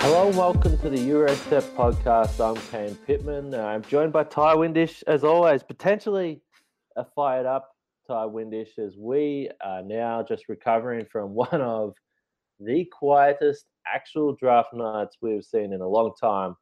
[0.00, 2.40] Hello welcome to the Eurostep podcast.
[2.40, 3.52] I'm Kane Pitman.
[3.52, 6.40] Uh, I'm joined by Ty Windish, as always, potentially
[6.96, 7.70] a fired up
[8.06, 11.94] Ty Windish, as we are now just recovering from one of
[12.60, 16.56] the quietest actual draft nights we've seen in a long time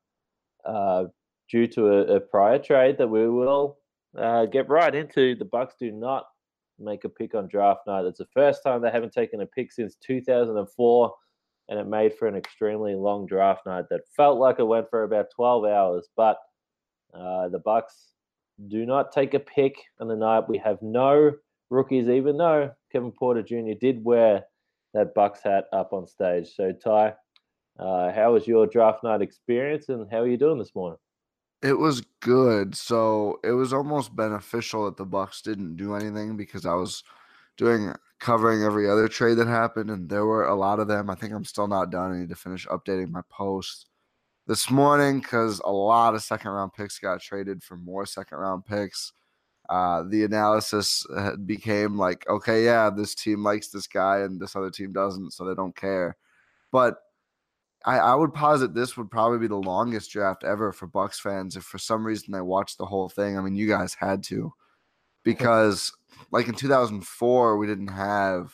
[0.65, 1.05] uh,
[1.49, 3.79] due to a, a, prior trade that we will
[4.17, 5.35] uh, get right into.
[5.35, 6.27] The Bucks do not
[6.79, 8.05] make a pick on draft night.
[8.05, 11.15] It's the first time they haven't taken a pick since 2004
[11.69, 15.03] and it made for an extremely long draft night that felt like it went for
[15.03, 16.09] about 12 hours.
[16.17, 16.39] But
[17.13, 18.13] uh, the Bucks
[18.69, 20.49] do not take a pick on the night.
[20.49, 21.33] We have no
[21.71, 23.79] rookies, even though Kevin Porter Jr.
[23.79, 24.45] did wear
[24.95, 26.55] that Bucks hat up on stage.
[26.55, 27.15] So Ty,
[27.79, 30.99] uh, how was your draft night experience, and how are you doing this morning?
[31.63, 32.77] It was good.
[32.77, 37.03] So it was almost beneficial that the Bucks didn't do anything because I was
[37.57, 41.11] doing covering every other trade that happened, and there were a lot of them.
[41.11, 42.13] I think I'm still not done.
[42.13, 43.87] I need to finish updating my post
[44.47, 48.65] this morning because a lot of second round picks got traded for more second round
[48.65, 49.13] picks.
[49.69, 51.07] Uh, the analysis
[51.45, 55.45] became like, okay, yeah, this team likes this guy and this other team doesn't, so
[55.45, 56.17] they don't care.
[56.73, 56.97] But
[57.85, 61.57] I, I would posit this would probably be the longest draft ever for Bucks fans
[61.57, 63.39] if for some reason they watched the whole thing.
[63.39, 64.53] I mean, you guys had to
[65.25, 65.93] because
[66.33, 68.53] like in 2004 we didn't have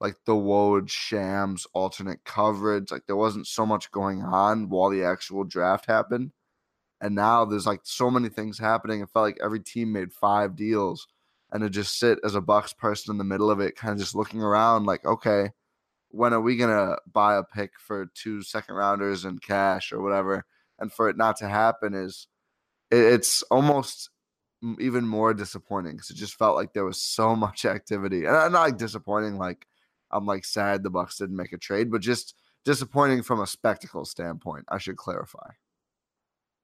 [0.00, 2.90] like the Woj Shams alternate coverage.
[2.90, 6.32] Like there wasn't so much going on while the actual draft happened.
[7.00, 9.00] And now there's like so many things happening.
[9.00, 11.06] It felt like every team made five deals.
[11.50, 13.98] And to just sit as a Bucks person in the middle of it, kind of
[13.98, 15.50] just looking around like, okay,
[16.10, 20.44] when are we gonna buy a pick for two second rounders and cash or whatever?
[20.78, 22.28] And for it not to happen is
[22.90, 24.10] it's almost
[24.80, 28.52] even more disappointing because it just felt like there was so much activity, and I'm
[28.52, 29.66] not like disappointing, like
[30.10, 34.04] I'm like sad the Bucks didn't make a trade, but just disappointing from a spectacle
[34.04, 34.64] standpoint.
[34.68, 35.50] I should clarify.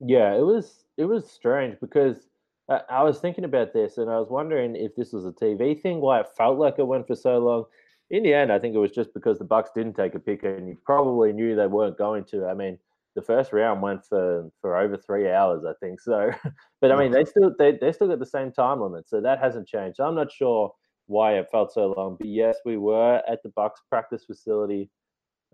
[0.01, 2.29] Yeah, it was it was strange because
[2.69, 5.81] I, I was thinking about this and I was wondering if this was a TV
[5.81, 7.65] thing, why it felt like it went for so long.
[8.11, 10.45] In the end, I think it was just because the Bucks didn't take a pick,
[10.45, 12.47] and you probably knew they weren't going to.
[12.47, 12.79] I mean,
[13.15, 16.01] the first round went for for over three hours, I think.
[16.01, 16.31] So,
[16.81, 19.41] but I mean, they still they they still got the same time limit, so that
[19.41, 20.01] hasn't changed.
[20.01, 20.73] I'm not sure
[21.07, 24.91] why it felt so long, but yes, we were at the Bucks practice facility,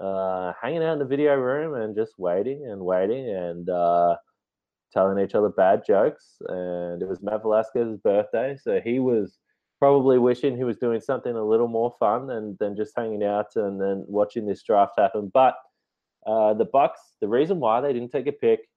[0.00, 4.16] uh, hanging out in the video room and just waiting and waiting and uh,
[4.92, 6.36] telling each other bad jokes.
[6.48, 9.38] And it was Matt Velazquez's birthday, so he was
[9.80, 13.56] probably wishing he was doing something a little more fun than than just hanging out
[13.56, 15.56] and then watching this draft happen, but
[16.26, 18.68] uh, the Bucks, the reason why they didn't take a pick,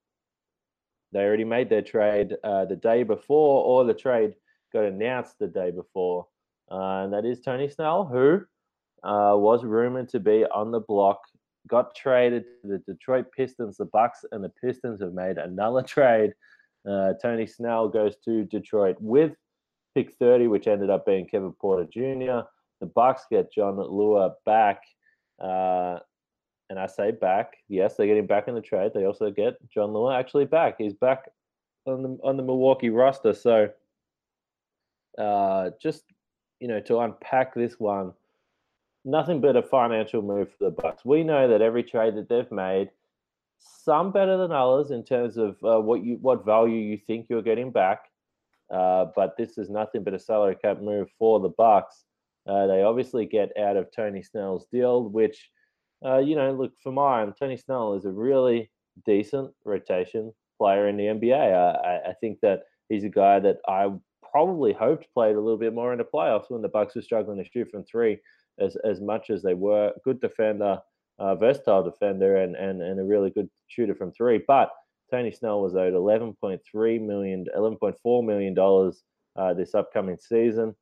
[1.11, 4.33] they already made their trade uh, the day before, or the trade
[4.71, 6.25] got announced the day before,
[6.71, 8.41] uh, and that is Tony Snell, who
[9.03, 11.19] uh, was rumored to be on the block
[11.67, 13.77] got traded to the Detroit Pistons.
[13.77, 16.33] The Bucks and the Pistons have made another trade.
[16.89, 19.33] Uh, Tony Snell goes to Detroit with
[19.95, 22.47] pick 30, which ended up being Kevin Porter Jr.
[22.79, 24.81] The Bucks get Jon Leuer back.
[25.39, 25.99] Uh,
[26.69, 27.53] and I say back.
[27.67, 28.91] Yes, they're getting back in the trade.
[28.93, 30.75] They also get Jon Leuer actually back.
[30.77, 31.29] He's back
[31.85, 33.33] on the on the Milwaukee roster.
[33.33, 33.69] So
[35.17, 36.03] uh, just
[36.59, 38.13] you know to unpack this one,
[39.05, 41.05] nothing but a financial move for the Bucks.
[41.05, 42.89] We know that every trade that they've made,
[43.59, 47.41] some better than others in terms of uh, what you what value you think you're
[47.41, 48.09] getting back.
[48.73, 52.05] Uh, but this is nothing but a salary cap move for the Bucks.
[52.47, 55.49] Uh, they obviously get out of Tony Snell's deal, which,
[56.05, 57.33] uh, you know, look for mine.
[57.39, 58.69] Tony Snell is a really
[59.05, 61.35] decent rotation player in the NBA.
[61.35, 63.91] I, I think that he's a guy that I
[64.31, 67.37] probably hoped played a little bit more in the playoffs when the Bucks were struggling
[67.37, 68.19] to shoot from three
[68.59, 69.93] as as much as they were.
[70.03, 70.79] Good defender,
[71.19, 74.41] uh, versatile defender, and, and and a really good shooter from three.
[74.47, 74.71] But
[75.13, 79.03] Tony Snell was owed 11.3 million, 11.4 million dollars
[79.35, 80.73] uh, this upcoming season.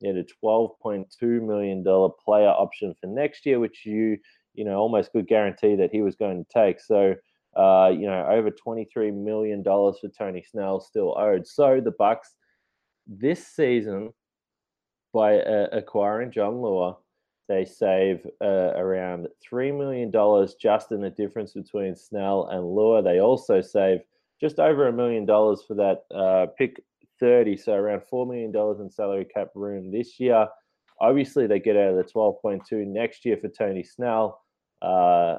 [0.00, 4.18] He had a 12.2 million dollar player option for next year, which you
[4.52, 6.80] you know almost could guarantee that he was going to take.
[6.80, 7.14] So.
[7.56, 11.44] Uh, you know, over $23 million for Tony Snell still owed.
[11.44, 12.34] So the Bucks
[13.06, 14.12] this season,
[15.12, 16.96] by uh, acquiring Jon Leuer,
[17.48, 20.12] they save uh, around $3 million
[20.60, 23.02] just in the difference between Snell and Leuer.
[23.02, 24.00] They also save
[24.40, 26.82] just over a million dollars for that uh, pick
[27.20, 30.46] 30, so around $4 million in salary cap room this year.
[31.00, 34.40] Obviously, they get out of the 12.2 next year for Tony Snell.
[34.82, 35.38] Uh,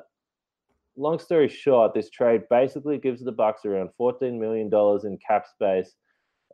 [0.98, 4.70] long story short, this trade basically gives the Bucks around $14 million
[5.04, 5.94] in cap space.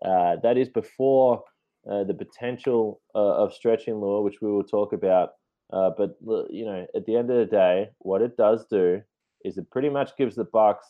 [0.03, 1.43] Uh, that is before
[1.89, 5.29] uh, the potential uh, of stretching Leuer, which we will talk about
[5.71, 6.17] uh, but
[6.49, 9.01] you know, at the end of the day, what it does do
[9.43, 10.87] is it pretty much gives the Bucks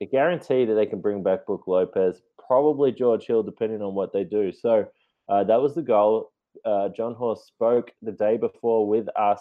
[0.00, 4.12] a guarantee that they can bring back Brook Lopez, probably George Hill, depending on what
[4.12, 4.52] they do.
[4.52, 4.86] So
[5.28, 6.32] uh, that was the goal.
[6.64, 9.40] Uh, Jon Horst spoke the day before with us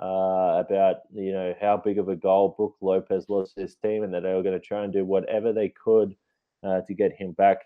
[0.00, 4.02] uh, about you know how big of a goal Brook Lopez was to his team,
[4.02, 6.14] and that they were going to try and do whatever they could
[6.62, 7.58] uh, to get him back.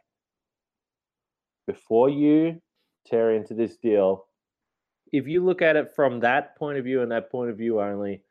[1.67, 2.61] Before you
[3.07, 4.27] tear into this deal,
[5.15, 7.81] if you look at it from that point of view and that point of view
[7.81, 8.23] only,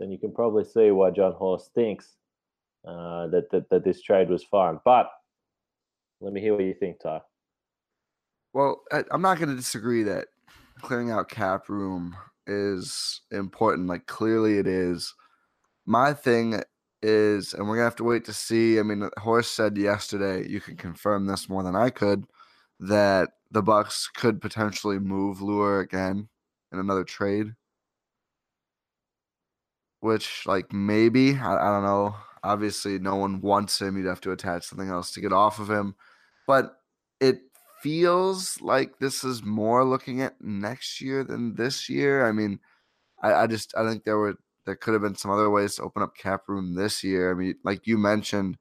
[0.00, 2.16] then you can probably see why Jon Horst thinks
[2.86, 4.80] uh, that, that that this trade was fine.
[4.84, 5.08] But
[6.20, 7.20] let me hear what you think, Ty.
[8.52, 10.26] Well, I, I'm not going to disagree that
[10.80, 13.86] clearing out cap room is important.
[13.86, 15.14] Like clearly it is.
[15.86, 16.60] My thing
[17.02, 18.80] is, and we're gonna have to wait to see.
[18.80, 22.24] I mean, Horst said yesterday, you can confirm this more than I could,
[22.80, 26.28] that the Bucks could potentially move Leuer again
[26.72, 27.54] in another trade.
[30.00, 32.16] Which, like, maybe I, I don't know.
[32.42, 33.96] Obviously, no one wants him.
[33.96, 35.96] You'd have to attach something else to get off of him.
[36.46, 36.76] But
[37.20, 37.40] it
[37.82, 42.26] feels like this is more looking at next year than this year.
[42.26, 42.60] I mean,
[43.22, 45.82] I, I just I think there were there could have been some other ways to
[45.82, 47.30] open up cap room this year.
[47.30, 48.58] I mean, like you mentioned,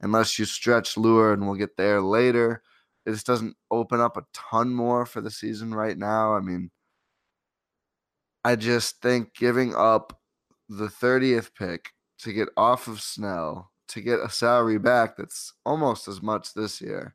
[0.00, 2.62] unless you stretch Leuer, and we'll get there later
[3.06, 6.34] it just doesn't open up a ton more for the season right now.
[6.34, 6.70] I mean,
[8.44, 10.20] I just think giving up
[10.68, 16.08] the 30th pick to get off of Snell to get a salary back that's almost
[16.08, 17.14] as much this year.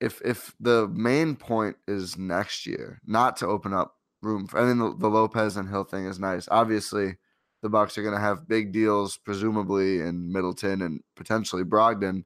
[0.00, 4.64] If if the main point is next year, not to open up room for, I
[4.64, 6.46] mean the, the Lopez and Hill thing is nice.
[6.52, 7.16] Obviously,
[7.62, 12.24] the Bucks are going to have big deals, presumably in Middleton and potentially Brogdon,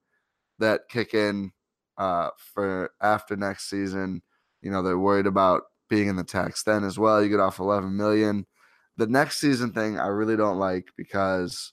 [0.58, 1.52] that kick in
[1.98, 4.22] uh, for after next season.
[4.60, 7.22] You know, they're worried about being in the tax then as well.
[7.22, 8.46] You get off 11 million.
[8.96, 11.72] The next season thing I really don't like because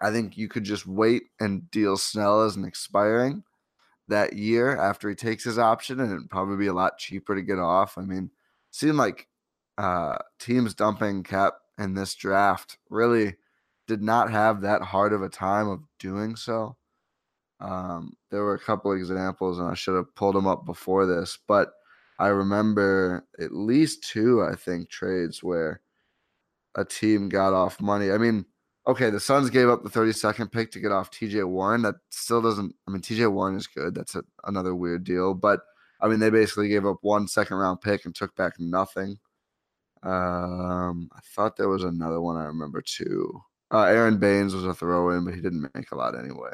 [0.00, 3.44] I think you could just wait and deal Snell as an expiring
[4.08, 7.42] that year after he takes his option, and it'd probably be a lot cheaper to
[7.42, 7.96] get off.
[7.96, 8.30] I mean,
[8.70, 9.28] seemed like
[9.78, 13.36] uh, teams dumping cap in this draft really
[13.86, 16.76] did not have that hard of a time of doing so.
[17.60, 21.38] Um, there were a couple examples, and I should have pulled them up before this,
[21.46, 21.72] but
[22.18, 25.80] I remember at least two, I think, trades where
[26.74, 28.10] a team got off money.
[28.10, 28.44] I mean,
[28.86, 31.82] okay, the Suns gave up the 32nd pick to get off TJ Warren.
[31.82, 33.94] That still doesn't, I mean, TJ Warren is good.
[33.94, 35.34] That's a, another weird deal.
[35.34, 35.60] But
[36.00, 39.18] I mean, they basically gave up one second round pick and took back nothing.
[40.02, 43.40] Um, I thought there was another one I remember too.
[43.72, 46.52] Uh, Aron Baynes was a throw in, but he didn't make a lot anyway.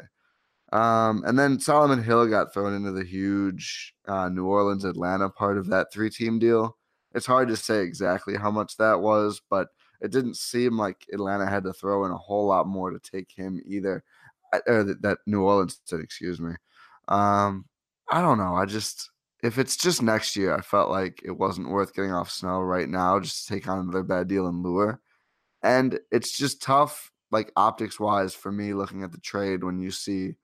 [0.71, 5.57] Um, and then Solomon Hill got thrown into the huge uh, New Orleans Atlanta part
[5.57, 6.77] of that three team deal.
[7.13, 9.67] It's hard to say exactly how much that was, but
[9.99, 13.29] it didn't seem like Atlanta had to throw in a whole lot more to take
[13.31, 14.03] him either.
[14.67, 16.53] Or that New Orleans did, excuse me.
[17.07, 17.65] Um,
[18.09, 18.55] I don't know.
[18.55, 19.09] I just
[19.43, 22.87] if it's just next year, I felt like it wasn't worth getting off Snell right
[22.87, 24.99] now just to take on another bad deal and Leuer.
[25.63, 29.91] And it's just tough, like optics wise, for me looking at the trade when you
[29.91, 30.35] see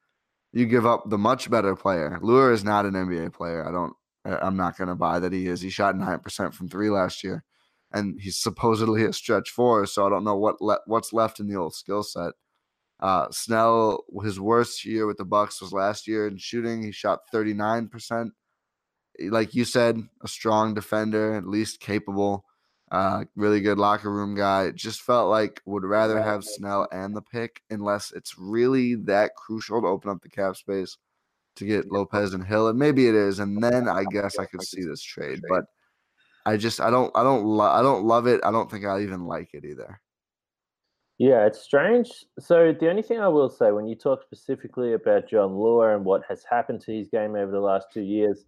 [0.58, 2.18] you give up the much better player.
[2.22, 3.68] Leuer is not an NBA player.
[3.68, 3.94] I don't.
[4.26, 5.62] I'm not going to buy that he is.
[5.62, 7.44] He shot nine percent from three last year,
[7.94, 9.86] and he's supposedly a stretch four.
[9.86, 12.34] So I don't know what le- what's left in the old skill set.
[13.00, 16.82] Uh, Snell, his worst year with the Bucks was last year in shooting.
[16.82, 18.34] He shot 39 percent.
[19.20, 22.46] Like you said, a strong defender, at least capable.
[22.90, 24.72] Uh, really good locker room guy.
[24.72, 29.82] Just felt like would rather have Snell and the pick unless it's really that crucial
[29.82, 30.98] to open up the cap space
[31.58, 33.40] to get Lopez and Hill, and maybe it is.
[33.40, 35.66] And then I guess I could see this trade, but
[36.46, 38.40] I just I don't I don't lo- I don't love it.
[38.44, 40.00] I don't think I even like it either.
[41.18, 42.10] Yeah, it's strange.
[42.40, 46.06] So the only thing I will say when you talk specifically about Jon Leuer and
[46.06, 48.46] what has happened to his game over the last two years,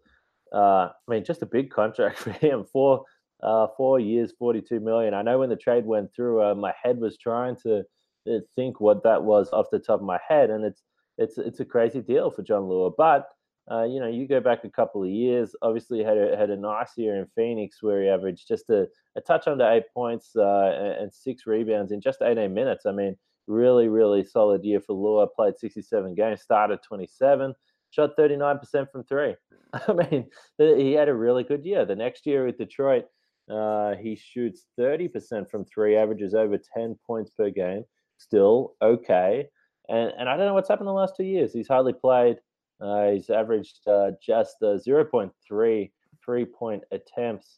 [0.53, 2.63] uh, I mean, just a big contract for him.
[2.63, 3.03] Four
[3.41, 5.13] uh, four years, 42 million.
[5.13, 7.83] I know when the trade went through, uh, my head was trying to
[8.29, 10.83] uh, think what that was off the top of my head, and it's
[11.17, 12.93] it's it's a crazy deal for Jon Leuer.
[12.97, 13.27] But
[13.71, 15.55] uh, you know, you go back a couple of years.
[15.61, 19.21] Obviously, had a had a nice year in Phoenix where he averaged just a, a
[19.21, 22.85] touch under eight points uh, and six rebounds in just 18 minutes.
[22.85, 23.15] I mean,
[23.47, 25.27] really, really solid year for Leuer.
[25.35, 27.53] Played 67 games, started 27,
[27.91, 29.35] shot 39% from three.
[29.73, 30.25] I mean,
[30.57, 31.85] he had a really good year.
[31.85, 33.05] The next year with Detroit,
[33.49, 37.83] uh, he shoots 30% from three, averages over 10 points per game.
[38.17, 39.47] Still okay.
[39.87, 41.53] And, and I don't know what's happened in the last two years.
[41.53, 42.37] He's hardly played.
[42.81, 45.89] Uh, he's averaged uh, just uh, 0.3
[46.25, 47.55] three point attempts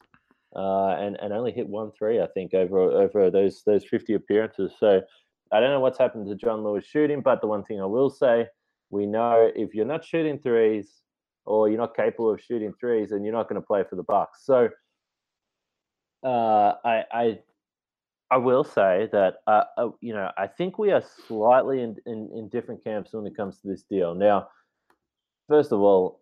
[0.56, 4.74] uh, and, and only hit one three, I think, over over those those 50 appearances.
[4.80, 5.02] So
[5.52, 8.10] I don't know what's happened to Jon Leuer's shooting, but the one thing I will
[8.10, 8.48] say,
[8.90, 11.02] we know if you're not shooting threes
[11.46, 14.04] or you're not capable of shooting threes, then you're not going to play for the
[14.04, 14.46] Bucks.
[14.46, 14.70] So
[16.24, 17.40] uh, I, I
[18.30, 22.30] I will say that uh, uh, you know I think we are slightly in, in,
[22.34, 24.16] in different camps when it comes to this deal.
[24.16, 24.48] Now,
[25.50, 26.22] first of all,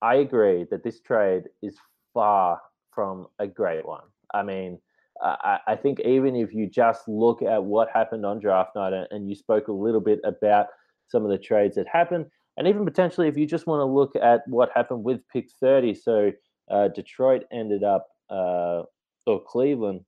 [0.00, 1.76] I agree that this trade is
[2.14, 2.60] far
[2.94, 4.04] from a great one.
[4.34, 4.78] I mean,
[5.22, 9.28] I, I think even if you just look at what happened on draft night, and
[9.28, 10.66] you spoke a little bit about
[11.08, 14.16] some of the trades that happened, and even potentially if you just want to look
[14.16, 16.32] at what happened with pick 30, so
[16.70, 18.82] uh, Detroit ended up uh,
[19.26, 20.04] or Cleveland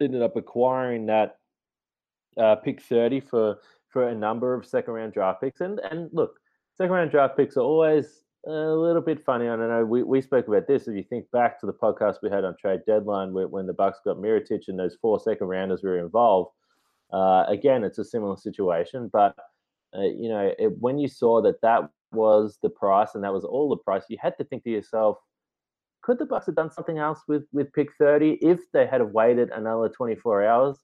[0.00, 1.38] ended up acquiring that
[2.36, 5.60] uh, pick 30 for for a number of second round draft picks.
[5.60, 6.38] And and look,
[6.76, 9.48] second round draft picks are always a little bit funny.
[9.48, 9.84] I don't know.
[9.84, 10.86] We, we spoke about this.
[10.86, 13.72] If you think back to the podcast we had on trade deadline when, when the
[13.72, 16.50] Bucks got Mirotic and those four second rounders were involved.
[17.12, 19.34] Uh, again, it's a similar situation, but
[19.96, 23.44] uh, you know, it, when you saw that that was the price and that was
[23.44, 25.18] all the price, you had to think to yourself,
[26.04, 29.50] could the Bucks have done something else with with pick 30 if they had waited
[29.50, 30.76] another 24 hours?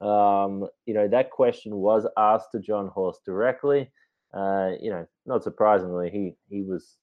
[0.00, 3.90] Um, you know, that question was asked to Jon Horst directly.
[4.34, 6.96] Uh, you know, not surprisingly, he he was,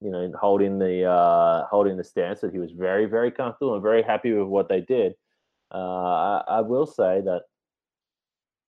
[0.00, 3.82] you know, holding the uh, holding the stance that he was very very comfortable and
[3.82, 5.14] very happy with what they did.
[5.74, 7.42] Uh, I, I will say that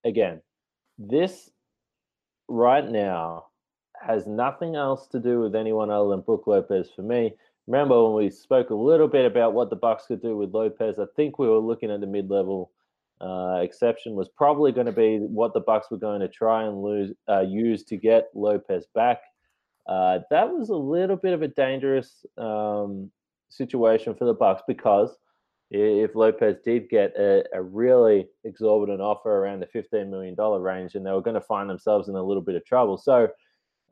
[0.04, 0.42] again,
[0.98, 1.50] this
[2.48, 3.46] right now
[4.02, 7.34] has nothing else to do with anyone other than Brook Lopez for me
[7.70, 10.98] remember when we spoke a little bit about what the Bucks could do with Lopez,
[10.98, 12.72] I think we were looking at the mid-level
[13.20, 16.82] uh, exception was probably going to be what the Bucks were going to try and
[16.82, 19.20] lose uh, use to get Lopez back.
[19.86, 23.10] Uh, that was a little bit of a dangerous um,
[23.50, 25.16] situation for the Bucks because
[25.70, 31.06] if Lopez did get a, a, really exorbitant offer around the $15 million range, and
[31.06, 32.98] they were going to find themselves in a little bit of trouble.
[32.98, 33.28] So,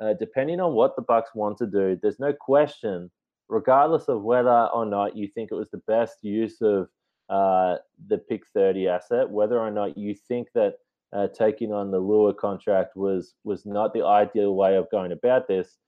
[0.00, 3.08] uh, depending on what the Bucks want to do, there's no question
[3.48, 6.88] regardless of whether or not you think it was the best use of
[7.28, 7.76] uh,
[8.06, 10.74] the pick 30 asset, whether or not you think that
[11.12, 15.48] uh, taking on the Leuer contract was was not the ideal way of going about
[15.48, 15.78] this,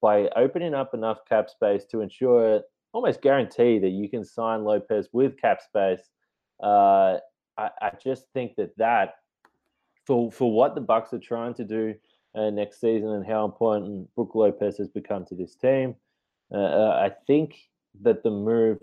[0.00, 2.60] by opening up enough cap space to ensure
[2.92, 6.10] almost guarantee that you can sign Lopez with cap space,
[6.62, 7.18] uh,
[7.56, 9.14] I, I, just think that that
[10.06, 11.94] for for what the Bucks are trying to do
[12.34, 15.96] uh, next season and how important Brook Lopez has become to this team.
[16.54, 17.56] Uh, uh, I think
[18.02, 18.78] that the move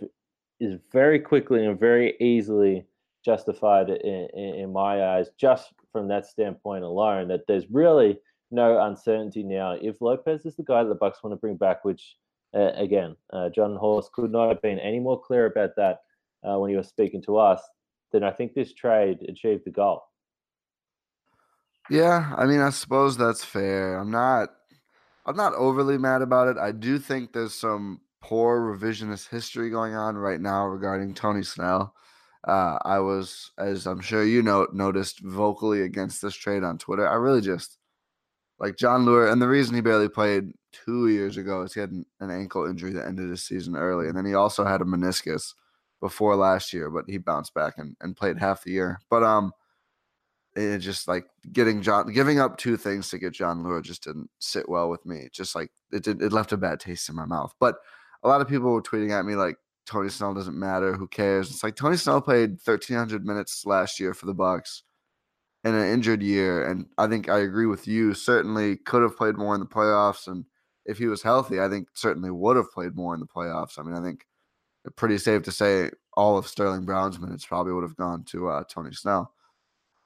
[0.59, 2.85] is very quickly and very easily
[3.23, 7.29] justified in, in, in, my eyes, just from that standpoint alone.
[7.29, 8.19] That there's really
[8.51, 9.77] no uncertainty now.
[9.81, 12.15] If Lopez is the guy that the Bucks want to bring back, which
[12.53, 16.01] uh, again, uh, Jon Horst could not have been any more clear about that
[16.43, 17.61] uh, when he was speaking to us.
[18.11, 20.03] then I think this trade achieved the goal.
[21.89, 23.97] Yeah, I mean, I suppose that's fair.
[23.97, 24.49] I'm not
[25.25, 26.57] I'm not overly mad about it.
[26.57, 31.93] I do think there's some poor revisionist history going on right now regarding Tony Snell.
[32.47, 37.07] Uh, I was, as I'm sure you know, noticed vocally against this trade on Twitter.
[37.07, 37.77] I really just
[38.59, 41.91] like Jon Leuer, and the reason he barely played two years ago is he had
[41.91, 44.85] an, an ankle injury that ended his season early, and then he also had a
[44.85, 45.53] meniscus
[45.99, 48.99] before last year, but he bounced back and, and played half the year.
[49.09, 49.51] But um,
[50.55, 54.29] it just like getting John giving up two things to get Jon Leuer just didn't
[54.39, 55.29] sit well with me.
[55.31, 57.53] Just like it did, it left a bad taste in my mouth.
[57.59, 57.75] But
[58.23, 60.93] a lot of people were tweeting at me like Tony Snell doesn't matter.
[60.93, 61.49] Who cares?
[61.49, 64.83] It's like Tony Snell played 1,300 minutes last year for the Bucks
[65.63, 68.13] in an injured year, and I think I agree with you.
[68.13, 70.45] Certainly could have played more in the playoffs, and
[70.85, 73.77] if he was healthy, I think certainly would have played more in the playoffs.
[73.77, 74.25] I mean, I think
[74.95, 78.63] pretty safe to say all of Sterling Brown's minutes probably would have gone to uh,
[78.67, 79.33] Tony Snell.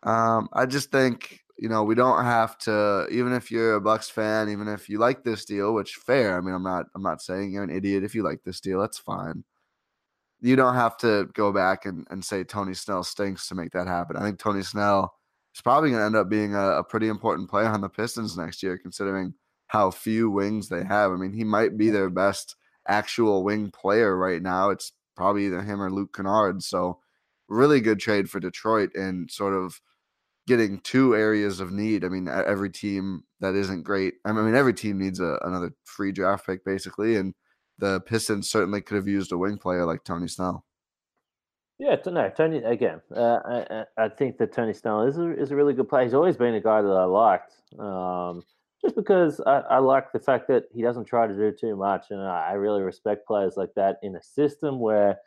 [0.05, 4.09] Um, I just think you know we don't have to, even if you're a Bucks
[4.09, 6.37] fan, even if you like this deal, which fair.
[6.37, 8.79] I mean, I'm not I'm not saying you're an idiot if you like this deal.
[8.79, 9.43] That's fine.
[10.41, 13.87] You don't have to go back and, and say Tony Snell stinks to make that
[13.87, 14.15] happen.
[14.15, 15.15] I think Tony Snell
[15.55, 18.37] is probably going to end up being a, a pretty important player on the Pistons
[18.37, 19.33] next year, considering
[19.67, 21.11] how few wings they have.
[21.11, 22.55] I mean, he might be their best
[22.87, 24.69] actual wing player right now.
[24.69, 26.61] It's probably either him or Luke Kennard.
[26.61, 26.99] So,
[27.47, 29.79] really good trade for Detroit and sort of
[30.47, 32.03] getting two areas of need.
[32.03, 34.15] I mean, every team that isn't great.
[34.25, 37.33] I mean, every team needs a, another free draft pick basically, and
[37.77, 40.65] the Pistons certainly could have used a wing player like Tony Snell.
[41.77, 42.59] Yeah, no, Tony.
[42.59, 46.05] Again, uh, I, I think that Tony Snell is a, is a really good player.
[46.05, 48.43] He's always been a guy that I liked, um,
[48.81, 52.11] just because I, I, like the fact that he doesn't try to do too much,
[52.11, 55.17] and I, I really respect players like that in a system where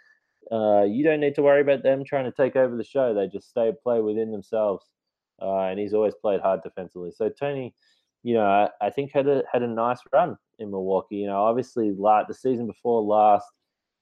[0.51, 3.13] uh, you don't need to worry about them trying to take over the show.
[3.13, 4.87] They just stay play within themselves
[5.41, 7.13] uh, and he's always played hard defensively.
[7.15, 7.75] So Tony,
[8.23, 11.17] you know, I, I, think had a had a nice run in Milwaukee.
[11.17, 13.47] You know, obviously, the season before last,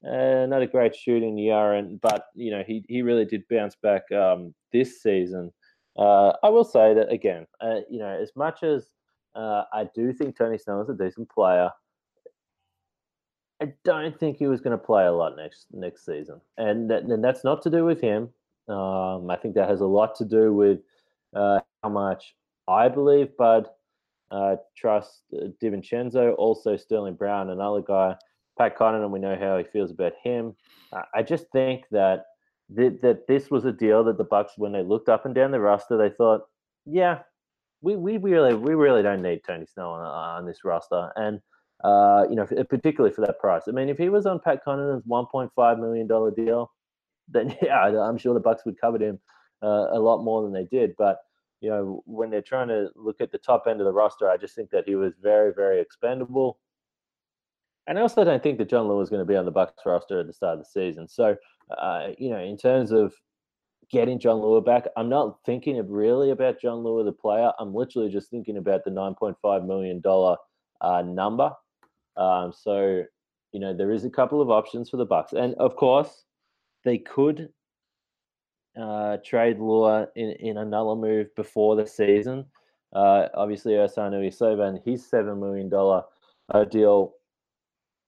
[0.07, 3.77] uh, not a great shooting year, and but you know he he really did bounce
[3.83, 5.53] back um, this season.
[5.99, 8.91] Uh, I will say that again, uh, you know, as much as
[9.35, 11.71] uh, I do think Tony Snell is a decent player.
[13.63, 17.25] I don't think he was going to play a lot next next season, and, and
[17.25, 18.31] that's not to do with him.
[18.69, 20.81] Um, I think that has a lot to do with
[21.35, 22.35] uh, how much
[22.69, 23.69] I believe Bud
[24.31, 28.17] uh, trusts uh, DiVincenzo, also Sterling Brown, another guy,
[28.59, 29.11] Pat Connaughton.
[29.11, 30.55] We know how he feels about him.
[31.15, 32.25] I just think that
[32.75, 35.51] th- that this was a deal that the Bucks, when they looked up and down
[35.51, 36.43] the roster, they thought,
[36.85, 37.21] yeah,
[37.83, 41.41] we, we really we really don't need Tony Snell on, on this roster, and
[41.85, 43.65] uh, you know, particularly for that price.
[43.69, 46.73] I mean, if he was on Pat Connaughton's 1.5 million dollar deal,
[47.29, 49.19] then yeah, I'm sure the Bucks would cover him
[49.63, 50.95] uh, a lot more than they did.
[50.97, 51.19] But
[51.61, 54.37] you know, when they're trying to look at the top end of the roster, I
[54.37, 56.59] just think that he was very, very expendable.
[57.87, 59.83] And I also don't think that Jon Leuer is going to be on the Bucks
[59.87, 61.09] roster at the start of the season.
[61.09, 61.37] So,
[61.77, 63.15] uh, you know, in terms of
[63.91, 67.53] getting Jon Leuer back, I'm not thinking of really about Jon Leuer the player.
[67.59, 70.37] I'm literally just thinking about the 9.5 million dollar
[70.81, 71.53] uh, number.
[72.17, 73.05] Um, so,
[73.53, 76.25] you know, there is a couple of options for the Bucks, and of course,
[76.85, 77.51] they could
[78.77, 82.45] uh, trade Leuer in, in another move before the season.
[82.95, 85.71] Uh, obviously, Ilyasova and his $7 million
[86.53, 87.15] uh, deal,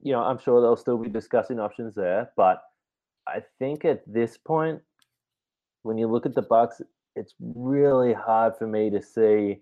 [0.01, 2.31] you know, I'm sure they'll still be discussing options there.
[2.37, 2.63] But
[3.27, 4.81] I think at this point,
[5.83, 6.81] when you look at the Bucks,
[7.17, 9.59] it's really hard for me to see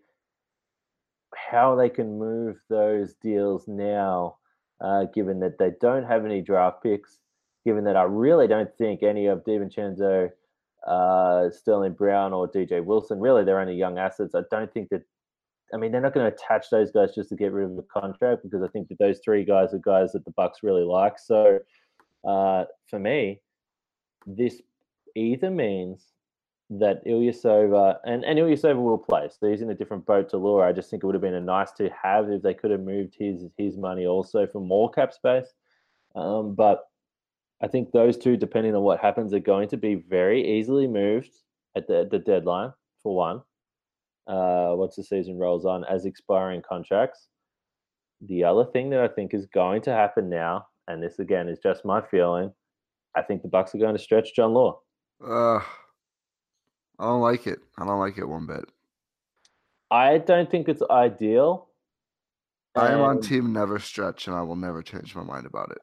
[1.34, 4.36] how they can move those deals now,
[4.80, 7.18] uh, given that they don't have any draft picks,
[7.64, 10.30] given that I really don't think any of DiVincenzo–
[10.86, 13.20] uh, Sterling Brown or DJ Wilson.
[13.20, 14.34] Really, they're only young assets.
[14.34, 15.02] I don't think that.
[15.74, 17.82] I mean, they're not going to attach those guys just to get rid of the
[17.92, 21.18] contract because I think that those three guys are guys that the Bucks really like.
[21.18, 21.58] So,
[22.26, 23.40] uh, for me,
[24.26, 24.62] this
[25.16, 26.04] either means
[26.68, 29.28] that Ilyasova and, and Ilyasova will play.
[29.28, 30.66] So he's in a different boat to Leuer.
[30.66, 32.80] I just think it would have been a nice to have if they could have
[32.80, 35.52] moved his his money also for more cap space.
[36.16, 36.84] Um, but
[37.62, 41.30] I think those two, depending on what happens, are going to be very easily moved
[41.74, 43.36] at the, the deadline, for one,
[44.26, 47.28] uh, once the season rolls on as expiring contracts.
[48.20, 51.58] The other thing that I think is going to happen now, and this again is
[51.62, 52.52] just my feeling,
[53.14, 54.76] I think the Bucks are going to stretch Jon Leuer.
[55.24, 55.62] Uh,
[56.98, 57.58] I don't like it.
[57.78, 58.64] I don't like it one bit.
[59.90, 61.68] I don't think it's ideal.
[62.74, 65.78] I am on team never stretch, and I will never change my mind about it.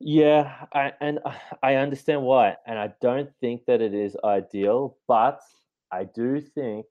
[0.00, 1.18] Yeah, I, and
[1.62, 5.40] I understand why, and I don't think that it is ideal, but
[5.92, 6.86] I do think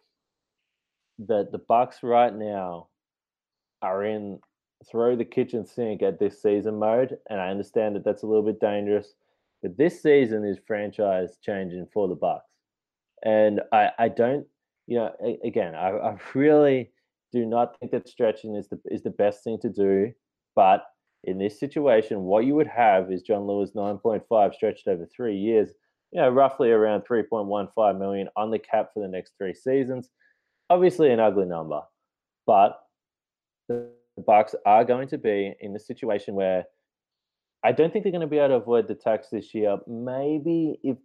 [1.19, 2.87] that the Bucks right now
[3.81, 4.39] are in
[4.89, 8.43] throw the kitchen sink at this season mode, and I understand that that's a little
[8.43, 9.13] bit dangerous,
[9.61, 12.51] but this season is franchise changing for the Bucks,
[13.23, 14.45] and I, I don't,
[14.87, 15.11] you know,
[15.43, 16.91] again, I, I really
[17.31, 20.11] do not think that stretching is the is the best thing to do,
[20.55, 20.83] but
[21.27, 25.73] in this situation, what you would have is Jon Leuer's 9.5 stretched over three years,
[26.11, 30.09] you know, roughly around 3.15 million on the cap for the next three seasons.
[30.69, 31.81] Obviously, an ugly number,
[32.45, 32.79] but
[33.67, 33.89] the
[34.25, 36.63] Bucks are going to be in the situation where
[37.63, 39.77] I don't think they're going to be able to avoid the tax this year.
[39.85, 40.97] Maybe if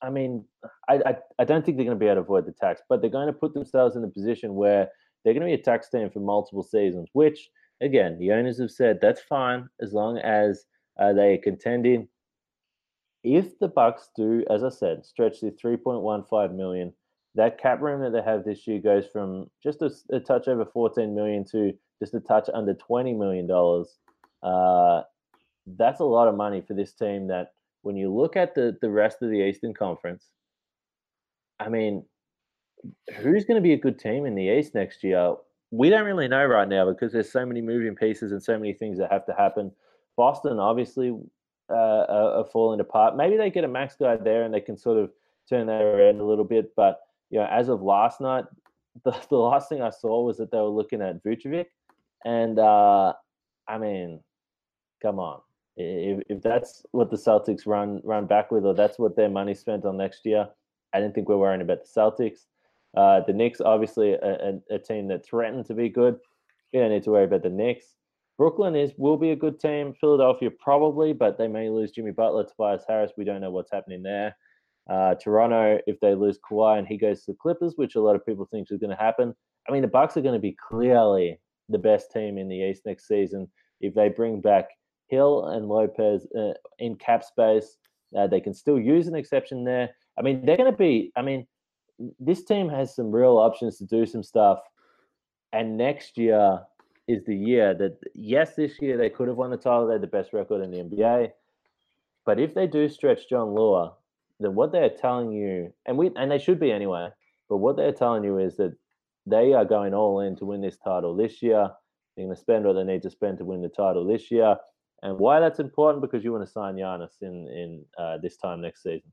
[0.00, 0.44] I mean,
[0.88, 3.00] I, I, I don't think they're going to be able to avoid the tax, but
[3.00, 4.88] they're going to put themselves in a position where
[5.24, 7.48] they're going to be a tax team for multiple seasons, which
[7.84, 10.64] again, the owners have said that's fine as long as
[11.00, 12.08] uh, they are contending.
[13.22, 16.92] If the Bucks do, as I said, stretch the 3.15 million,
[17.34, 20.64] that cap room that they have this year goes from just a, a touch over
[20.64, 23.98] 14 million to just a touch under 20 million dollars.
[24.42, 25.02] Uh,
[25.66, 27.28] that's a lot of money for this team.
[27.28, 30.28] That when you look at the the rest of the Eastern Conference,
[31.58, 32.04] I mean,
[33.16, 35.34] who's going to be a good team in the East next year?
[35.74, 38.72] We don't really know right now because there's so many moving pieces and so many
[38.72, 39.72] things that have to happen.
[40.16, 41.10] Boston obviously
[41.68, 43.16] uh, are, are, falling apart.
[43.16, 45.10] Maybe they get a max guy there and they can sort of
[45.48, 46.70] turn that around a little bit.
[46.76, 48.44] But you know, as of last night,
[49.04, 51.66] the, the last thing I saw was that they were looking at Vucevic,
[52.24, 53.12] and uh,
[53.66, 54.20] I mean,
[55.02, 55.40] come on.
[55.76, 59.54] If, if that's what the Celtics run run back with, or that's what their money
[59.54, 60.48] spent on next year,
[60.92, 62.44] I didn't think we're worrying about the Celtics.
[62.96, 64.18] Uh, the Knicks, obviously, a,
[64.70, 66.16] a, a, team that threatened to be good.
[66.72, 67.86] You don't need to worry about the Knicks.
[68.38, 69.94] Brooklyn is will be a good team.
[70.00, 73.12] Philadelphia probably, but they may lose Jimmy Butler, Tobias Harris.
[73.16, 74.36] We don't know what's happening there.
[74.90, 78.16] Uh, Toronto, if they lose Kawhi and he goes to the Clippers, which a lot
[78.16, 79.34] of people think is going to happen.
[79.68, 82.82] I mean, the Bucks are going to be clearly the best team in the East
[82.84, 83.48] next season
[83.80, 84.68] if they bring back
[85.08, 87.76] Hill and Lopez uh, in cap space.
[88.16, 89.90] Uh, they can still use an exception there.
[90.18, 91.12] I mean, they're going to be.
[91.16, 91.46] I mean,
[92.18, 94.58] this team has some real options to do some stuff.
[95.52, 96.60] And next year
[97.06, 99.86] is the year that, yes, this year they could have won the title.
[99.86, 101.30] They had the best record in the NBA.
[102.26, 103.92] But if they do stretch Jon Leuer,
[104.40, 107.08] then what they're telling you, and we and they should be anyway,
[107.48, 108.74] but what they're telling you is that
[109.26, 111.68] they are going all in to win this title this year.
[112.16, 114.56] They're going to spend what they need to spend to win the title this year.
[115.02, 118.60] And why that's important because you want to sign Giannis in in uh, this time
[118.60, 119.12] next season.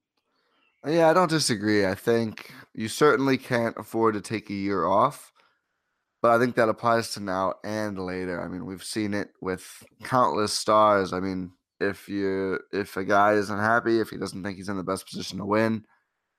[0.86, 1.86] Yeah, I don't disagree.
[1.86, 5.32] I think you certainly can't afford to take a year off,
[6.22, 8.42] but I think that applies to now and later.
[8.42, 11.14] I mean, we've seen it with countless stars.
[11.14, 14.78] I mean, if you if a guy isn't happy, if he doesn't think he's in
[14.78, 15.86] the best position to win,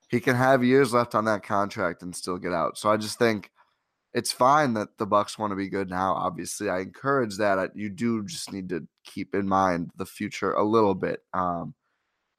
[0.08, 2.78] he can have years left on that contract and still get out.
[2.78, 3.50] So I just think
[4.14, 6.14] it's fine that the Bucks want to be good now.
[6.14, 7.76] Obviously, I encourage that.
[7.76, 11.20] You do just need to keep in mind the future a little bit.
[11.34, 11.74] Um,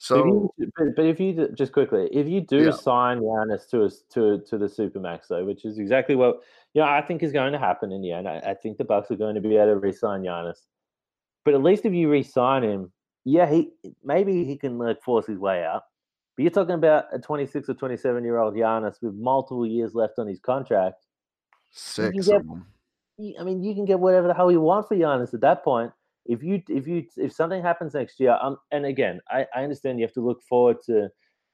[0.04, 2.72] so, but if you, but, if you just quickly, if you do yeah.
[2.72, 6.42] sign Giannis to us to to the supermax though, which is exactly what
[6.74, 8.28] you know, I think is going to happen in the end.
[8.28, 10.58] I, I think the Bucks are going to be able to re-sign Giannis.
[11.46, 12.92] But at least if you re-sign him,
[13.24, 13.70] yeah, he
[14.04, 15.84] maybe he can like force his way out.
[16.36, 20.20] But you're talking about a 26 or 27 year old Giannis with multiple years left
[20.20, 21.06] on his contract.
[21.72, 22.42] Six get.
[23.40, 25.94] I mean, you can get whatever the hell you want for Giannis at that point
[26.26, 30.00] if you if you if something happens next year, um, and again, I, I understand
[30.00, 31.10] you have to look forward to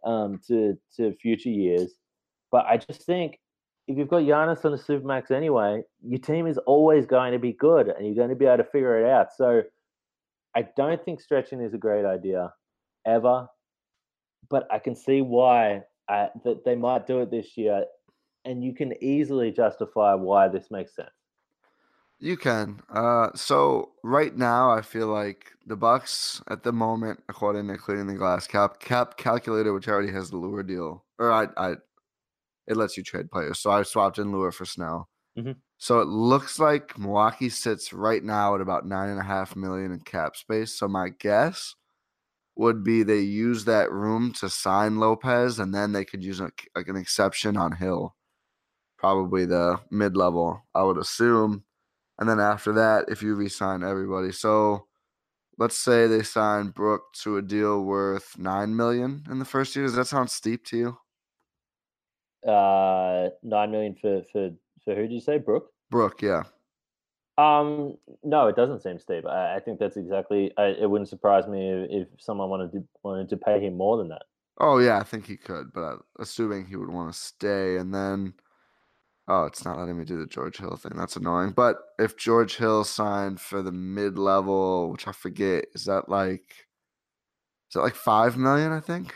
[0.05, 1.95] um to to future years,
[2.51, 3.39] but I just think
[3.88, 7.53] if you've got Giannis on the supermax anyway, your team is always going to be
[7.53, 9.27] good, and you're going to be able to figure it out.
[9.36, 9.63] So,
[10.55, 12.53] I don't think stretching is a great idea,
[13.08, 13.47] ever,
[14.49, 17.86] but I can see why I, that they might do it this year,
[18.45, 21.10] and you can easily justify why this makes sense.
[22.19, 22.82] You can.
[22.89, 28.08] Uh, so right now, I feel like the Bucks at the moment, according to Cleaning
[28.08, 31.75] the Glass cap cap calculator, which already has the Leuer deal, or I, I,
[32.67, 33.60] it lets you trade players.
[33.60, 35.08] So I swapped in Leuer for Snell.
[35.38, 35.53] Mm-hmm.
[35.77, 39.93] So it looks like Milwaukee sits right now at about nine and a half million
[39.93, 40.77] in cap space.
[40.77, 41.73] So my guess
[42.58, 46.51] would be they use that room to sign Lopez, and then they could use a,
[46.75, 48.13] like an exception on Hill,
[48.97, 50.62] probably the mid level.
[50.75, 51.63] I would assume
[52.19, 54.86] and then after that, if you resign everybody, so
[55.58, 59.86] let's say they sign Brook to a deal worth nine million in the first year.
[59.86, 60.97] Does that sound steep to you?
[62.49, 64.51] Uh, nine million for for
[64.84, 65.71] for who do you say, Brook?
[65.89, 66.43] Brook, yeah.
[67.38, 69.25] Um, no, it doesn't seem steep.
[69.25, 70.51] I, I think that's exactly.
[70.58, 73.97] I, it wouldn't surprise me if, if, someone wanted to wanted to pay him more
[73.97, 74.23] than that.
[74.60, 78.34] Oh yeah, I think he could, but assuming he would want to stay, and then
[79.30, 80.94] oh, it's not letting me do the George Hill thing.
[80.96, 81.52] That's annoying.
[81.52, 86.68] But if George Hill signed for the mid level, which I forget, is that like
[87.70, 88.72] is that like five million?
[88.72, 89.15] I think.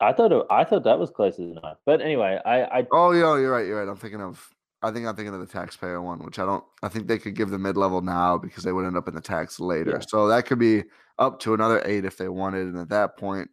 [0.00, 1.78] I thought it, I thought that was closer than that.
[1.86, 3.66] But anyway, I, I oh yeah, you're right.
[3.66, 3.88] You're right.
[3.88, 4.50] I'm thinking of
[4.84, 6.64] I think I'm thinking of the taxpayer one, which I don't.
[6.82, 9.14] I think they could give the mid level now because they would end up in
[9.14, 9.92] the tax later.
[9.92, 10.06] Yeah.
[10.06, 10.84] So that could be
[11.18, 13.48] up to another eight if they wanted, and at that point,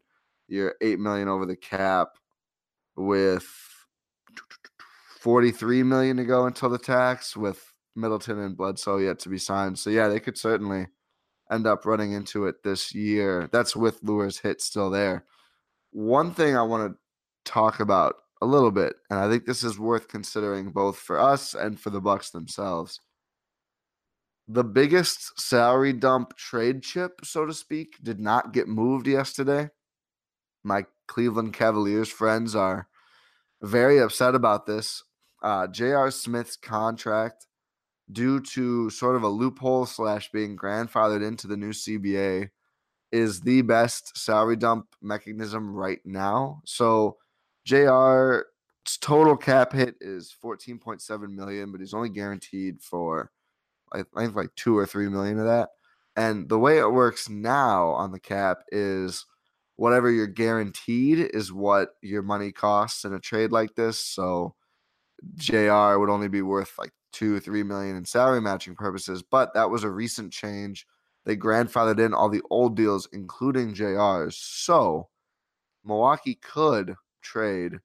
[0.50, 2.10] you're eight million over the cap
[2.98, 3.46] with
[5.22, 9.78] 43 million to go until the tax with Middleton and Bledsoe yet to be signed.
[9.78, 10.88] So yeah, they could certainly
[11.52, 13.48] end up running into it this year.
[13.52, 15.26] That's with Leuer's hit still there.
[15.92, 19.78] One thing I want to talk about a little bit, and I think this is
[19.78, 23.00] worth considering both for us and for the Bucks themselves.
[24.48, 29.70] The biggest salary dump trade chip, so to speak, did not get moved yesterday.
[30.64, 32.88] My Cleveland Cavaliers friends are
[33.62, 35.04] very upset about this
[35.42, 36.12] uh, J.R.
[36.12, 37.48] Smith's contract
[38.12, 42.50] due to sort of a loophole slash being grandfathered into the new CBA
[43.12, 46.62] is the best salary dump mechanism right now.
[46.66, 47.18] So
[47.66, 48.46] JR's
[49.02, 53.32] total cap hit is 14.7 million, but he's only guaranteed for
[53.94, 55.70] I think like two or three million of that.
[56.16, 59.26] And the way it works now on the cap is
[59.76, 64.00] whatever you're guaranteed is what your money costs in a trade like this.
[64.00, 64.56] So
[65.36, 69.54] JR would only be worth like two or three million in salary matching purposes, but
[69.54, 70.86] that was a recent change.
[71.26, 74.38] They grandfathered in all the old deals, including JR's.
[74.38, 75.10] So
[75.84, 77.80] Milwaukee could trade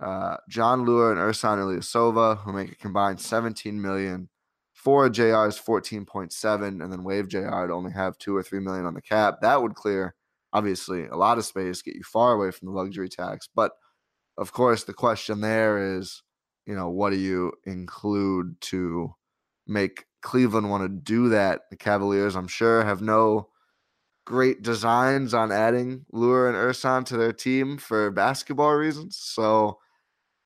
[0.00, 4.28] uh, Jon Leuer and Ersan Ilyasova, who make a combined 17 million
[4.74, 8.94] for JR's 14.7, and then waive JR to only have two or three million on
[8.94, 9.36] the cap.
[9.40, 10.14] That would clear,
[10.52, 13.48] obviously, a lot of space, get you far away from the luxury tax.
[13.54, 13.72] But
[14.36, 16.22] of course, the question there is
[16.66, 19.14] you know, what do you include to
[19.66, 21.62] make Cleveland want to do that?
[21.70, 23.48] The Cavaliers, I'm sure, have no
[24.24, 29.16] great designs on adding Leuer and Ersan to their team for basketball reasons.
[29.16, 29.78] So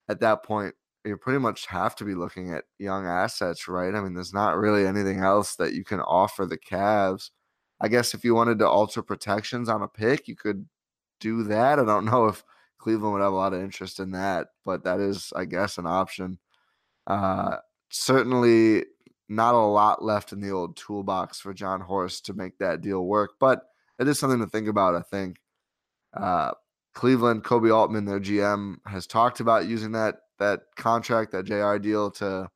[0.09, 3.95] at that point, you pretty much have to be looking at young assets, right?
[3.95, 7.31] I mean, there's not really anything else that you can offer the Cavs.
[7.81, 10.69] I guess if you wanted to alter protections on a pick, you could
[11.19, 11.79] do that.
[11.79, 12.45] I don't know if
[12.81, 15.87] Cleveland would have a lot of interest in that, but that is, I guess, an
[15.87, 16.39] option.
[17.07, 17.57] Uh,
[17.91, 18.85] certainly
[19.29, 23.05] not a lot left in the old toolbox for Jon Horst to make that deal
[23.05, 23.65] work, but
[23.99, 25.41] it is something to think about, I think.
[26.15, 26.53] Uh,
[26.95, 32.11] Cleveland, Koby Altman, their GM, has talked about using that that contract, that JR deal
[32.13, 32.49] to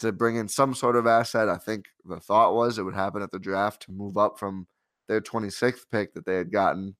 [0.00, 1.48] to bring in some sort of asset.
[1.48, 4.66] I think the thought was it would happen at the draft to move up from
[5.08, 6.96] their 26th pick that they had gotten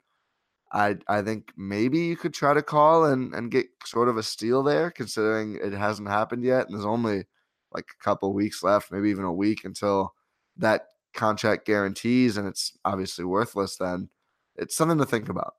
[0.72, 4.22] I I think maybe you could try to call and and get sort of a
[4.22, 7.24] steal there, considering it hasn't happened yet, and there's only
[7.72, 10.14] like a couple weeks left, maybe even a week until
[10.56, 13.76] that contract guarantees, and it's obviously worthless.
[13.76, 14.09] Then
[14.56, 15.54] it's something to think about.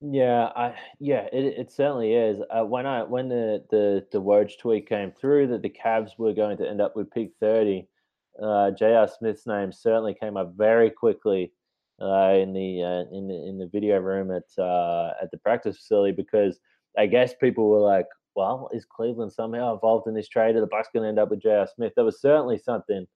[0.00, 2.40] Yeah, I yeah, it, it certainly is.
[2.50, 6.34] Uh, when I when the the the Woj tweet came through that the Cavs were
[6.34, 7.88] going to end up with pick thirty,
[8.42, 9.08] uh, J.R.
[9.08, 11.52] Smith's name certainly came up very quickly
[12.00, 15.76] uh, in the uh, in the in the video room at uh, at the practice
[15.76, 16.58] facility because
[16.98, 20.56] I guess people were like, "Well, is Cleveland somehow involved in this trade?
[20.56, 21.68] Are the Bucks going to end up with J.R.
[21.74, 23.06] Smith?" There was certainly something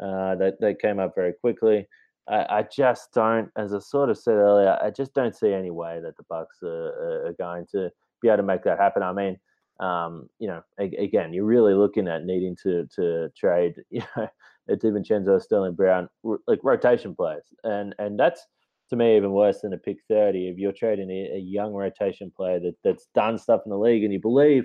[0.00, 1.86] uh, that that came up very quickly.
[2.28, 5.70] I, I, just don't, as I sort of said earlier, I just don't see any
[5.70, 7.90] way that the Bucks are, are going to
[8.22, 9.02] be able to make that happen.
[9.02, 9.36] I mean,
[9.80, 14.28] um, you know, again, you're really looking at needing to to trade, you know,
[14.68, 16.08] DiVincenzo, Sterling Brown,
[16.46, 18.46] like rotation players, and and that's
[18.90, 20.48] to me even worse than a pick thirty.
[20.48, 24.04] If you're trading a, a young rotation player that that's done stuff in the league
[24.04, 24.64] and you believe,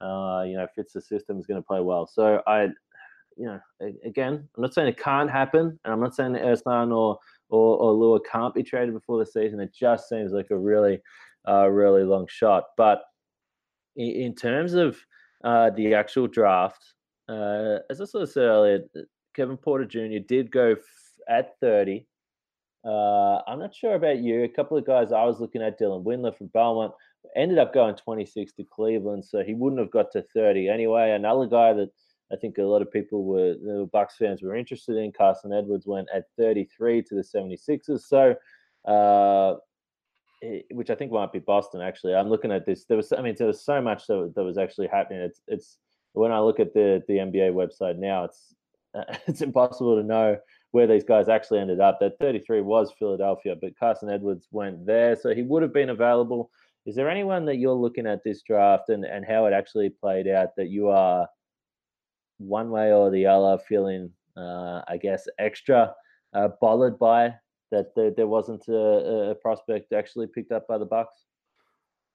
[0.00, 2.06] uh, you know, fits the system is going to play well.
[2.06, 2.64] So I,
[3.36, 3.60] you know,
[4.04, 7.18] again, I'm not saying it can't happen, and I'm not saying that Ersan or
[7.50, 9.60] or, or Leuer can't be traded before the season.
[9.60, 11.00] It just seems like a really,
[11.48, 12.64] uh, really long shot.
[12.76, 13.02] But
[13.96, 14.96] in, in terms of
[15.44, 16.94] uh, the actual draft,
[17.28, 18.80] uh, as I sort of said earlier,
[19.34, 20.18] Kevin Porter Jr.
[20.26, 20.78] did go f-
[21.28, 22.06] at 30.
[22.84, 24.42] Uh, I'm not sure about you.
[24.42, 26.92] A couple of guys I was looking at, Dylan Windler from Belmont,
[27.36, 31.10] ended up going 26 to Cleveland, so he wouldn't have got to 30 anyway.
[31.12, 31.90] Another guy that
[32.32, 35.86] I think a lot of people were, the Bucks fans were interested in, Carson Edwards,
[35.86, 38.00] went at 33 to the 76ers.
[38.00, 38.34] So,
[38.90, 39.56] uh,
[40.70, 41.80] which I think might be Boston.
[41.80, 42.84] Actually, I'm looking at this.
[42.84, 45.22] There was, I mean, there was so much that, that was actually happening.
[45.22, 45.78] It's, it's
[46.12, 48.54] when I look at the the NBA website now, it's
[49.26, 50.36] it's impossible to know
[50.72, 51.98] where these guys actually ended up.
[52.00, 56.50] That 33 was Philadelphia, but Carson Edwards went there, so he would have been available.
[56.86, 60.26] Is there anyone that you're looking at this draft and, and how it actually played
[60.26, 61.28] out that you are
[62.38, 65.94] one way or the other feeling, uh, I guess, extra
[66.32, 67.34] uh, bothered by
[67.70, 71.24] that there, there wasn't a, a prospect actually picked up by the Bucks?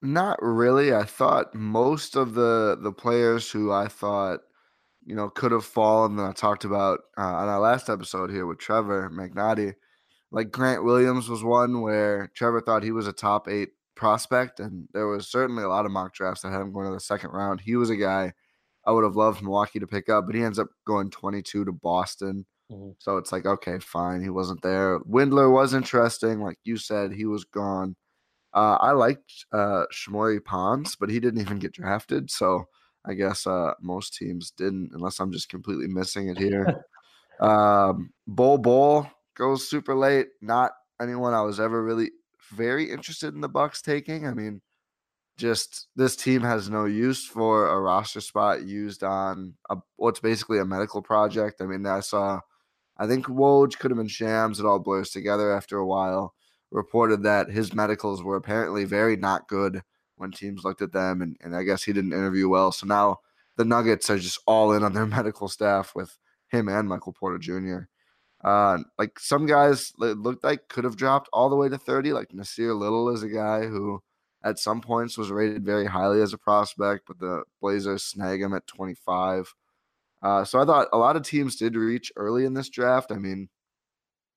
[0.01, 0.93] Not really.
[0.93, 4.41] I thought most of the the players who I thought
[5.05, 8.45] you know could have fallen that I talked about uh, on our last episode here
[8.45, 9.73] with Trevor McNatty,
[10.31, 14.87] like Grant Williams was one where Trevor thought he was a top eight prospect, and
[14.93, 17.31] there was certainly a lot of mock drafts that had him going to the second
[17.31, 17.61] round.
[17.61, 18.33] He was a guy
[18.85, 21.71] I would have loved Milwaukee to pick up, but he ends up going 22 to
[21.71, 22.45] Boston.
[22.71, 22.91] Mm-hmm.
[22.99, 24.21] So it's like, okay, fine.
[24.21, 24.99] He wasn't there.
[25.01, 26.41] Windler was interesting.
[26.41, 27.95] Like you said, he was gone.
[28.53, 32.31] Uh, I liked uh, Shamorie Ponds, but he didn't even get drafted.
[32.31, 32.65] So
[33.05, 36.85] I guess uh, most teams didn't, unless I'm just completely missing it here.
[37.39, 40.27] um, Bull Bol goes super late.
[40.41, 42.11] Not anyone I was ever really
[42.51, 44.25] very interested in the Bucks taking.
[44.25, 44.61] I mean,
[45.37, 50.59] just this team has no use for a roster spot used on a, what's basically
[50.59, 51.61] a medical project.
[51.61, 52.39] I mean, I saw,
[52.97, 54.59] I think Woj could have been Shams.
[54.59, 56.33] It all blurs together after a while.
[56.71, 59.81] Reported that his medicals were apparently very not good
[60.17, 62.71] when teams looked at them, and, and I guess he didn't interview well.
[62.71, 63.19] So now
[63.57, 66.17] the Nuggets are just all in on their medical staff with
[66.49, 67.87] him and Michael Porter Jr.
[68.43, 72.13] Uh, like some guys looked like could have dropped all the way to 30.
[72.13, 74.01] Like Nassir Little is a guy who
[74.43, 78.53] at some points was rated very highly as a prospect, but the Blazers snag him
[78.53, 79.53] at 25.
[80.25, 83.11] Uh, so I thought a lot of teams did reach early in this draft.
[83.11, 83.47] I mean,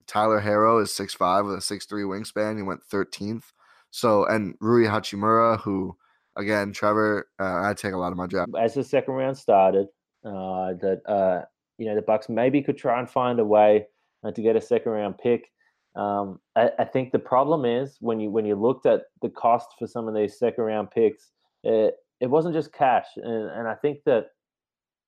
[0.05, 2.57] Tyler Herro is 6'5 with a 6'3 wingspan.
[2.57, 3.45] He went 13th.
[3.89, 5.97] So, and Rui Hachimura, who,
[6.35, 8.51] again, Trevor, uh, I take a lot of my draft.
[8.59, 9.87] As the second round started,
[10.23, 11.45] uh, that, uh,
[11.79, 13.87] you know, the Bucks maybe could try and find a way
[14.23, 15.51] uh, to get a second round pick.
[15.95, 19.69] Um, I, I, think the problem is when you when you looked at the cost
[19.79, 21.31] for some of these second round picks,
[21.63, 24.27] it, it wasn't just cash, and, and I think that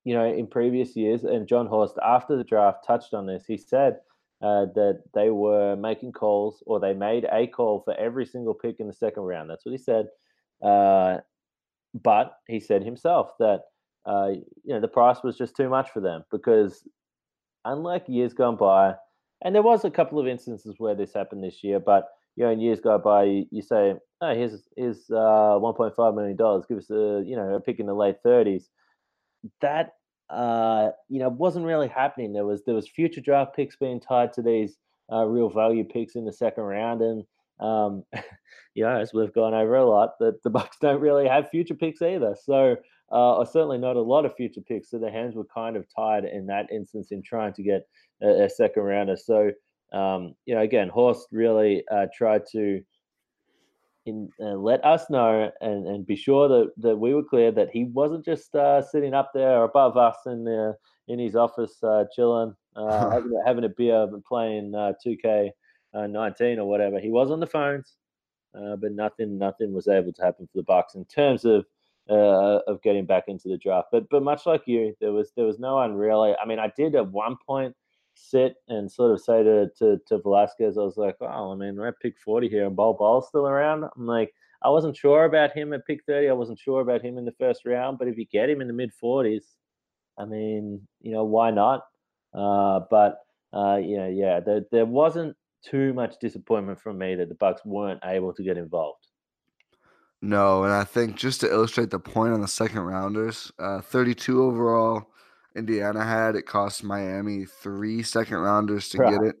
[0.04, 3.44] you know in previous years, and Jon Horst after the draft touched on this.
[3.46, 3.98] He said
[4.42, 8.80] uh, that they were making calls or they made a call for every single pick
[8.80, 9.48] in the second round.
[9.48, 10.06] That's what he said.
[10.60, 11.18] Uh,
[11.94, 13.60] but he said himself that
[14.06, 14.30] uh,
[14.64, 16.86] you know the price was just too much for them because
[17.64, 18.94] unlike years gone by,
[19.44, 22.50] and there was a couple of instances where this happened this year, but you know
[22.50, 26.78] in years go by, you, you say, oh, here's here's uh, 1.5 million dollars, give
[26.78, 28.64] us a you know a pick in the late 30s.
[29.60, 29.92] That
[30.32, 32.32] uh, you know, wasn't really happening.
[32.32, 34.78] There was there was future draft picks being tied to these
[35.12, 37.24] uh, real value picks in the second round, and
[37.60, 38.04] um,
[38.74, 41.74] you know, as we've gone over a lot, that the Bucks don't really have future
[41.74, 42.34] picks either.
[42.42, 42.76] So,
[43.12, 44.90] uh, or certainly not a lot of future picks.
[44.90, 47.86] So their hands were kind of tied in that instance in trying to get
[48.22, 49.16] a, a second rounder.
[49.16, 49.50] So,
[49.92, 52.80] um, you know, again, Horst really uh, tried to
[54.06, 57.70] in, uh, let us know and, and be sure that, that we were clear that
[57.72, 60.76] he wasn't just uh, sitting up there above us in the,
[61.08, 65.50] in his office uh, chilling, uh, having, having, a beer and playing 2K
[65.94, 66.98] uh, 19 or whatever.
[66.98, 67.96] He was on the phones,
[68.54, 71.64] uh, but nothing nothing was able to happen for the Bucks in terms of
[72.08, 73.88] of getting back into the draft.
[73.92, 76.34] But but much like you, there was there was no one really.
[76.42, 77.74] I mean, I did at one point
[78.14, 81.76] sit and sort of say to, to, to Velasquez, I was like, oh, I mean,
[81.76, 83.84] we're at pick 40 here and Bol Bol's still around.
[83.84, 86.28] I'm like, I wasn't sure about him at pick 30.
[86.28, 88.68] I wasn't sure about him in the first round, but if you get him in
[88.68, 89.44] the mid 40s,
[90.18, 91.82] I mean, you know, why not?
[92.34, 93.18] Uh, but,
[93.52, 97.64] uh, you know, yeah, there, there wasn't too much disappointment from me that the Bucks
[97.64, 99.06] weren't able to get involved.
[100.20, 104.42] No, and I think just to illustrate the point on the second rounders, uh, 32
[104.42, 105.11] overall,
[105.56, 106.36] Indiana had.
[106.36, 109.12] It cost Miami three second rounders to right.
[109.12, 109.36] get it.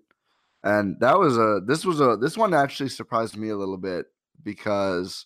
[0.64, 4.06] And that was a this was a this one actually surprised me a little bit
[4.42, 5.24] because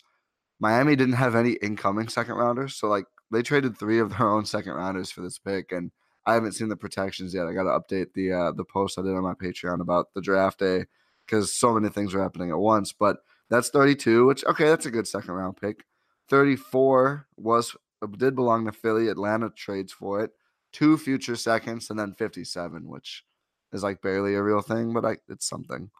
[0.61, 2.75] Miami didn't have any incoming second rounders.
[2.75, 5.91] So like they traded three of their own second rounders for this pick and
[6.27, 7.47] I haven't seen the protections yet.
[7.47, 10.21] I got to update the uh, the post I did on my Patreon about the
[10.21, 10.87] draft day
[11.25, 12.93] because so many things were happening at once.
[12.93, 13.19] But
[13.49, 15.85] that's 32, which okay, that's a good second round pick.
[16.29, 17.77] 34 was
[18.19, 19.09] did belong to Philly.
[19.09, 20.33] Atlanta trades for it
[20.77, 23.25] two future seconds, and then 57, which
[23.73, 25.91] is like barely a real thing, but I, it's something.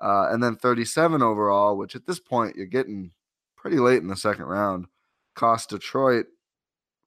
[0.00, 3.10] Uh, and then 37 overall, which at this point you're getting
[3.54, 4.86] pretty late in the second round.
[5.34, 6.26] Cost Detroit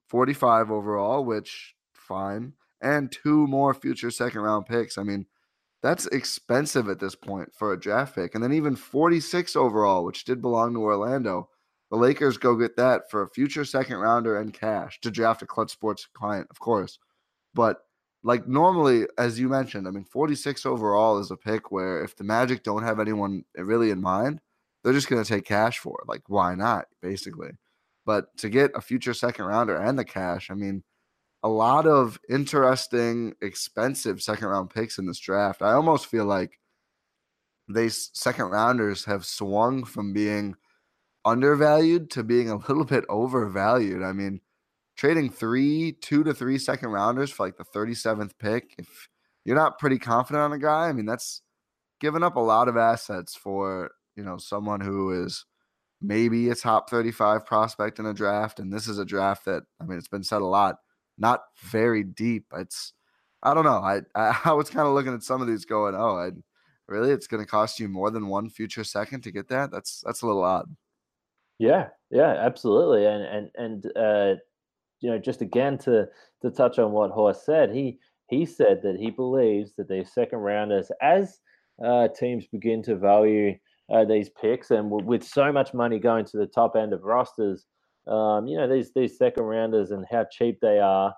[0.08, 4.96] 45 overall, which fine, and two more future second round picks.
[4.96, 5.26] I mean,
[5.82, 8.36] that's expensive at this point for a draft pick.
[8.36, 11.48] And then even 46 overall, which did belong to Orlando.
[11.90, 15.46] The Lakers go get that for a future second rounder and cash to draft a
[15.46, 16.98] Clutch Sports client, of course.
[17.54, 17.78] But
[18.22, 22.24] like normally, as you mentioned, I mean, 46 overall is a pick where if the
[22.24, 24.40] Magic don't have anyone really in mind,
[24.82, 26.08] they're just going to take cash for it.
[26.08, 27.50] Like, why not, basically?
[28.06, 30.82] But to get a future second rounder and the cash, I mean,
[31.42, 35.62] a lot of interesting, expensive second round picks in this draft.
[35.62, 36.58] I almost feel like
[37.68, 40.56] these second rounders have swung from being
[41.24, 44.02] undervalued to being a little bit overvalued.
[44.02, 44.40] I mean,
[44.98, 49.08] trading three, two to three second rounders for like the 37th pick, if
[49.44, 51.40] you're not pretty confident on a guy, I mean, that's
[52.00, 55.46] giving up a lot of assets for, you know, someone who is
[56.02, 58.58] maybe a top 35 prospect in a draft.
[58.58, 60.76] And this is a draft that, I mean, it's been said a lot,
[61.16, 62.46] not very deep.
[62.56, 62.92] It's,
[63.42, 63.78] I don't know.
[63.78, 66.30] I, I, I was kind of looking at some of these going, oh, I
[66.88, 69.70] really, it's going to cost you more than one future second to get that.
[69.70, 70.74] That's, that's a little odd.
[71.60, 73.06] Yeah, yeah, absolutely.
[73.06, 74.40] And, and, and, uh,
[75.00, 76.06] you know, just again to,
[76.42, 80.38] to touch on what Horst said, he, he said that he believes that these second
[80.40, 81.40] rounders, as
[81.84, 83.54] uh, teams begin to value
[83.92, 87.04] uh, these picks, and w- with so much money going to the top end of
[87.04, 87.66] rosters,
[88.06, 91.14] um, you know these these second rounders and how cheap they are,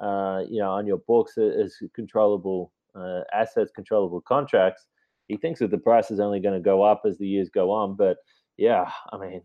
[0.00, 4.86] uh, you know, on your books as controllable uh, assets, controllable contracts.
[5.28, 7.70] He thinks that the price is only going to go up as the years go
[7.70, 8.18] on, but
[8.56, 9.42] yeah, I mean,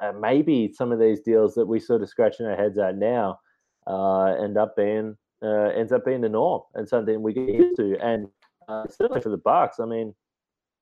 [0.00, 3.38] uh, maybe some of these deals that we sort of scratching our heads at now
[3.86, 7.96] uh, end up being ends up being the norm and something we get used to,
[8.02, 8.28] and
[8.90, 10.14] certainly for the Bucks, I mean.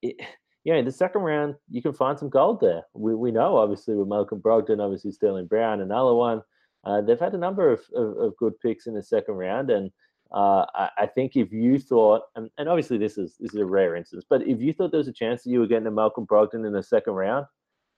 [0.02, 0.16] It,
[0.64, 2.82] you know, the second round, you can find some gold there.
[2.92, 6.42] We, we know, obviously, with Malcolm Brogdon, obviously Sterling Brown, another one.
[6.84, 9.70] Uh, they've had a number of, of, of, good picks in the second round.
[9.70, 9.90] And
[10.32, 13.66] uh, I, I, think if you thought, and, and, obviously this is this is a
[13.66, 15.90] rare instance, but if you thought there was a chance that you were getting a
[15.90, 17.46] Malcolm Brogdon in the second round,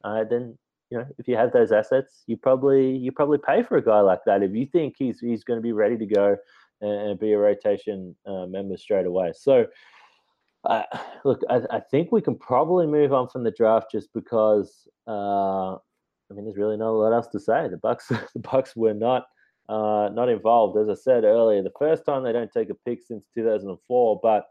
[0.05, 0.57] uh, then
[0.90, 4.01] you know if you have those assets, you probably you probably pay for a guy
[4.01, 6.36] like that if you think he's he's going to be ready to go
[6.80, 9.32] and, be a rotation uh, member straight away.
[9.34, 9.66] So
[10.64, 10.82] uh,
[11.24, 15.76] look, I, I, think we can probably move on from the draft just because uh,
[16.30, 17.68] I mean, there's really not a lot else to say.
[17.68, 19.26] The Bucks, the Bucks were not
[19.68, 21.62] uh, not involved, as I said earlier.
[21.62, 24.20] The first time they don't take a pick since 2004.
[24.22, 24.46] But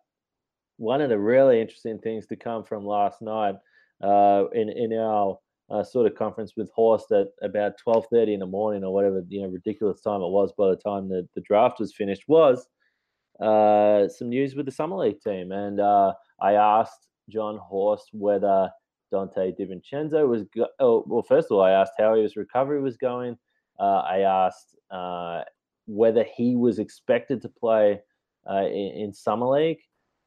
[0.78, 3.56] one of the really interesting things to come from last night
[4.04, 5.38] uh, in in our
[5.70, 9.41] uh, sort of conference with Horst at about 12:30 in the morning or whatever you
[9.41, 12.68] know ridiculous time it was by the time the, the draft was finished was
[13.39, 18.70] uh, some news with the summer league team, and uh, I asked Jon Horst whether
[19.14, 20.43] Donte DiVincenzo was.
[20.56, 23.38] Go- oh, well, first of all, I asked how his recovery was going.
[23.80, 25.43] Uh, I asked uh,
[25.88, 28.02] whether he was expected to play
[28.47, 29.80] in, in, summer league.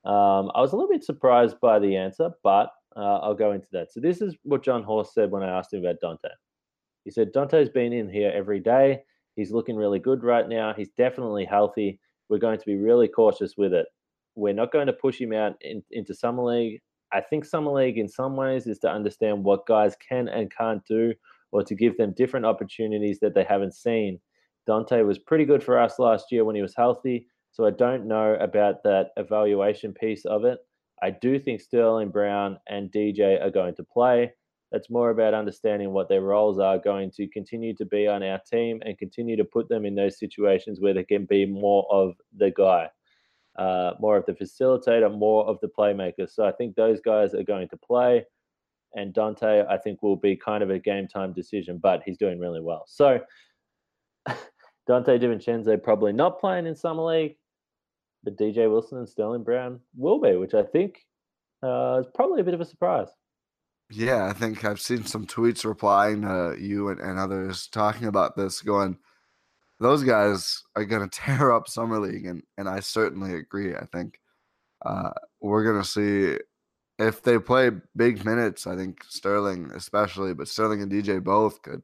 [0.04, 3.68] Um, I was a little bit surprised by the answer, but uh, I'll go into
[3.72, 3.92] that.
[3.92, 6.30] So this is what Jon Horst said when I asked him about Donte.
[7.04, 9.02] He said Donte's been in here every day.
[9.36, 10.74] He's looking really good right now.
[10.74, 11.98] He's definitely healthy
[12.32, 13.86] we're going to be really cautious with it.
[14.36, 16.80] We're not going to push him out in, into summer league.
[17.12, 20.82] I think summer league, in some ways, is to understand what guys can and can't
[20.86, 21.12] do,
[21.50, 24.18] or to give them different opportunities that they haven't seen.
[24.66, 28.06] Donte was pretty good for us last year when he was healthy, so I don't
[28.06, 30.58] know about that evaluation piece of it.
[31.02, 34.32] I do think Sterling Brown and DJ are going to play.
[34.70, 38.40] That's more about understanding what their roles are going to continue to be on our
[38.50, 42.14] team and continue to put them in those situations where they can be more of
[42.36, 42.88] the guy,
[43.58, 46.30] uh, more of the facilitator, more of the playmaker.
[46.30, 48.24] So I think those guys are going to play.
[48.94, 52.38] And Donte, I think, will be kind of a game time decision, but he's doing
[52.38, 52.84] really well.
[52.86, 53.20] So
[54.88, 57.36] Donte DiVincenzo probably not playing in Summer League,
[58.24, 61.04] but DJ Wilson and Sterling Brown will be, which I think
[61.62, 63.08] uh, is probably a bit of a surprise.
[63.90, 68.36] Yeah, I think I've seen some tweets replying to you and, and others talking about
[68.36, 68.96] this, going,
[69.80, 72.26] those guys are going to tear up Summer League.
[72.26, 73.74] And, and I certainly agree.
[73.74, 74.18] I think
[74.84, 75.10] uh,
[75.40, 76.38] we're going to see
[76.98, 78.66] if they play big minutes.
[78.66, 81.82] I think Sterling, especially, but Sterling and DJ both could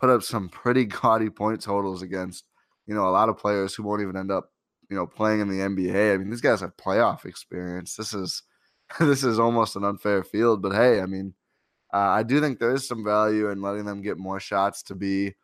[0.00, 2.44] put up some pretty gaudy point totals against,
[2.86, 4.50] you know, a lot of players who won't even end up,
[4.94, 6.14] you know, playing in the NBA.
[6.14, 7.96] I mean, these guys have playoff experience.
[7.96, 8.42] This is.
[9.00, 11.32] This is almost an unfair field, but hey, I mean,
[11.92, 14.94] uh, I do think there is some value in letting them get more shots to
[14.94, 15.34] be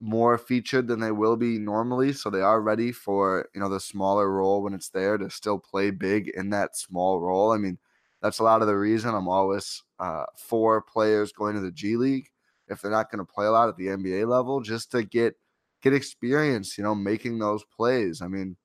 [0.00, 2.12] more featured than they will be normally.
[2.12, 5.58] So they are ready for you know the smaller role when it's there to still
[5.58, 7.52] play big in that small role.
[7.52, 7.78] I mean,
[8.22, 11.96] that's a lot of the reason I'm always uh, for players going to the G
[11.96, 12.28] League
[12.68, 15.34] if they're not going to play a lot at the NBA level, just to get
[15.82, 16.78] get experience.
[16.78, 18.22] You know, making those plays.
[18.22, 18.56] I mean,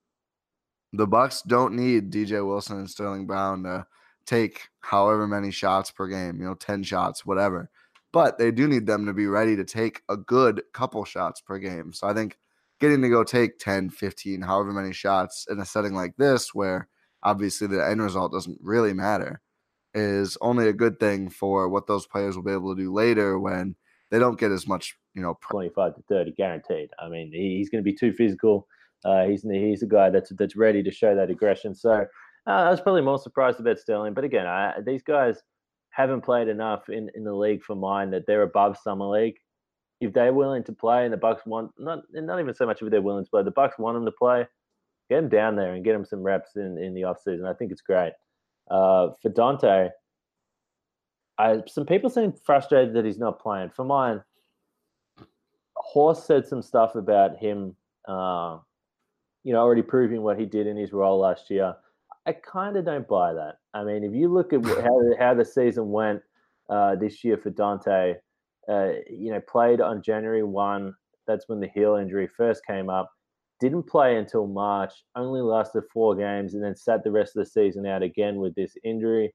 [0.93, 3.85] the Bucks don't need DJ Wilson and Sterling Brown to
[4.25, 7.69] take however many shots per game, you know, 10 shots, whatever.
[8.11, 11.57] But they do need them to be ready to take a good couple shots per
[11.57, 11.93] game.
[11.93, 12.37] So I think
[12.79, 16.87] getting to go take 10, 15, however many shots in a setting like this, where
[17.23, 19.41] obviously the end result doesn't really matter,
[19.95, 23.39] is only a good thing for what those players will be able to do later
[23.39, 23.75] when
[24.11, 26.89] they don't get as much, you know, 25 to 30 guaranteed.
[26.99, 28.67] I mean, he's going to be too physical.
[29.05, 31.75] Uh, he's he's a guy that's that's ready to show that aggression.
[31.75, 32.05] So
[32.47, 34.13] uh, I was probably more surprised about Sterling.
[34.13, 35.41] But again, I, these guys
[35.89, 39.35] haven't played enough in, in the league for mine that they're above summer league.
[40.01, 42.89] If they're willing to play and the Bucks want not not even so much if
[42.89, 44.47] they're willing to play, the Bucks want them to play.
[45.09, 47.45] Get them down there and get them some reps in, in the off season.
[47.45, 48.13] I think it's great.
[48.71, 49.91] Uh, for Donte,
[51.37, 53.71] I, some people seem frustrated that he's not playing.
[53.75, 54.23] For mine,
[55.75, 57.75] Horst said some stuff about him,
[58.07, 58.59] uh,
[59.43, 61.75] you know, already proving what he did in his role last year.
[62.25, 63.57] I kind of don't buy that.
[63.73, 66.21] I mean, if you look at how how the season went
[66.69, 68.15] uh, this year for Donte,
[68.69, 70.93] uh, you know, played on January one.
[71.27, 73.09] That's when the heel injury first came up.
[73.59, 74.93] Didn't play until March.
[75.15, 78.55] Only lasted four games, and then sat the rest of the season out again with
[78.55, 79.33] this injury.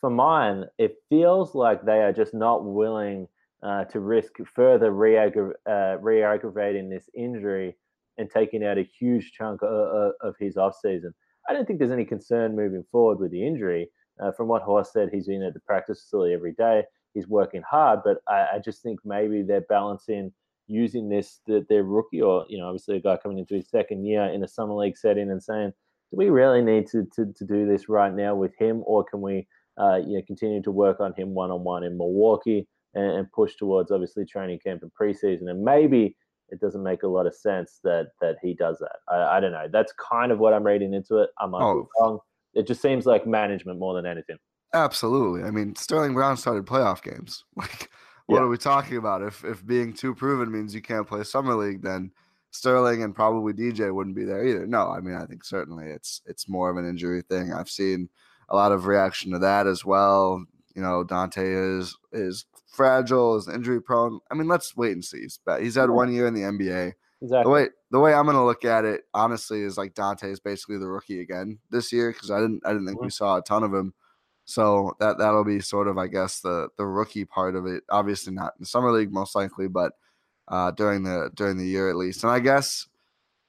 [0.00, 3.28] For mine, it feels like they are just not willing
[3.62, 7.76] uh, to risk further re-aggra- uh, re-aggravating this injury
[8.18, 11.12] and taking out a huge chunk of, of his off season.
[11.48, 13.88] I don't think there's any concern moving forward with the injury.
[14.22, 16.82] Uh, from what Horst said, he's been at the practice facility every day.
[17.14, 20.32] He's working hard, but I, I just think maybe they're balancing
[20.68, 24.06] using this that their rookie or you know obviously a guy coming into his second
[24.06, 25.72] year in a summer league setting and saying,
[26.10, 29.20] do we really need to to, to do this right now with him, or can
[29.20, 29.46] we
[29.80, 33.32] uh, you know continue to work on him one on one in Milwaukee and, and
[33.32, 36.16] push towards obviously training camp and preseason and maybe
[36.52, 38.96] it doesn't make a lot of sense that that he does that.
[39.08, 39.66] I, I don't know.
[39.72, 41.30] That's kind of what I'm reading into it.
[41.38, 41.82] I might oh.
[41.82, 42.18] be wrong.
[42.54, 44.36] It just seems like management more than anything.
[44.74, 45.42] Absolutely.
[45.42, 47.44] I mean, Sterling Brown started playoff games.
[47.56, 47.90] Like,
[48.26, 48.42] what yeah.
[48.44, 49.22] are we talking about?
[49.22, 52.12] If if being too proven means you can't play summer league, then
[52.52, 54.66] Sterling and probably DJ wouldn't be there either.
[54.66, 57.52] No, I mean, I think certainly it's it's more of an injury thing.
[57.52, 58.08] I've seen
[58.48, 60.44] a lot of reaction to that as well.
[60.76, 64.20] You know, Donte is is fragile, is injury prone.
[64.30, 65.22] I mean, let's wait and see.
[65.22, 66.94] He's, he's had one year in the NBA.
[67.22, 67.44] Exactly.
[67.44, 70.78] The way the way I'm gonna look at it, honestly, is like Donte is basically
[70.78, 73.06] the rookie again this year because I didn't I didn't think mm-hmm.
[73.06, 73.94] we saw a ton of him.
[74.44, 77.84] So that that'll be sort of I guess the the rookie part of it.
[77.88, 79.92] Obviously not in summer league most likely, but
[80.48, 82.24] uh, during the during the year at least.
[82.24, 82.88] And I guess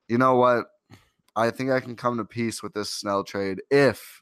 [0.08, 0.66] you know what
[1.36, 4.22] I think I can come to peace with this Snell trade if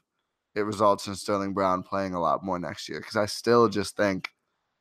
[0.54, 3.96] it results in Sterling Brown playing a lot more next year because I still just
[3.96, 4.30] think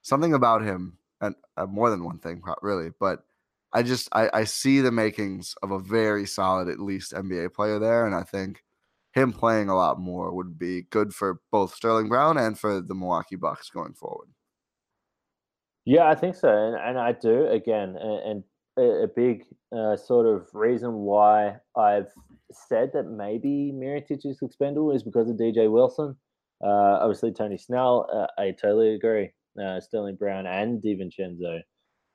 [0.02, 2.90] something about him, and uh, more than one thing, really.
[3.00, 3.24] But
[3.74, 7.80] I just I, I see the makings of a very solid, at least NBA player
[7.80, 8.64] there, and I think
[9.14, 12.96] him playing a lot more would be good for both Sterling Brown and for the
[12.96, 14.30] Milwaukee Bucks going forward.
[15.86, 18.44] Yeah, I think so, and, and I do again, and,
[18.78, 19.46] and a, big
[19.76, 22.12] uh, sort of reason why I've
[22.52, 26.16] said that maybe Mirotic is expendable is because of DJ Wilson.
[26.64, 29.32] Uh, obviously, Tony Snell, uh, I totally agree
[29.62, 31.62] uh, Sterling Brown and DiVincenzo.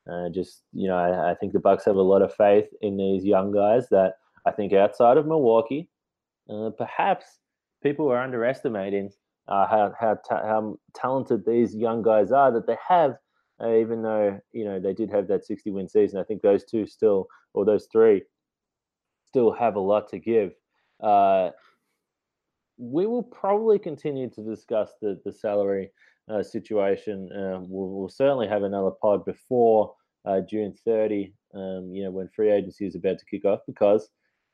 [0.09, 2.95] Uh, just you know, I, I, think the Bucks have a lot of faith in
[2.95, 4.13] these young guys that
[4.45, 5.89] I think outside of Milwaukee,
[6.49, 7.39] uh, perhaps
[7.83, 9.11] people are underestimating
[9.49, 13.17] uh, how how, ta- how talented these young guys are that they have.
[13.61, 16.63] Uh, even though you know they did have that 60 win season, I think those
[16.63, 18.21] two still, or those three,
[19.27, 20.53] still have a lot to give.
[21.03, 21.49] Uh,
[22.77, 25.91] we will probably continue to discuss the the salary
[26.29, 27.29] uh, situation.
[27.35, 29.93] Um, we'll, we'll, certainly have another pod before
[30.25, 34.09] uh, June 30, um, you know, when free agency is about to kick off, because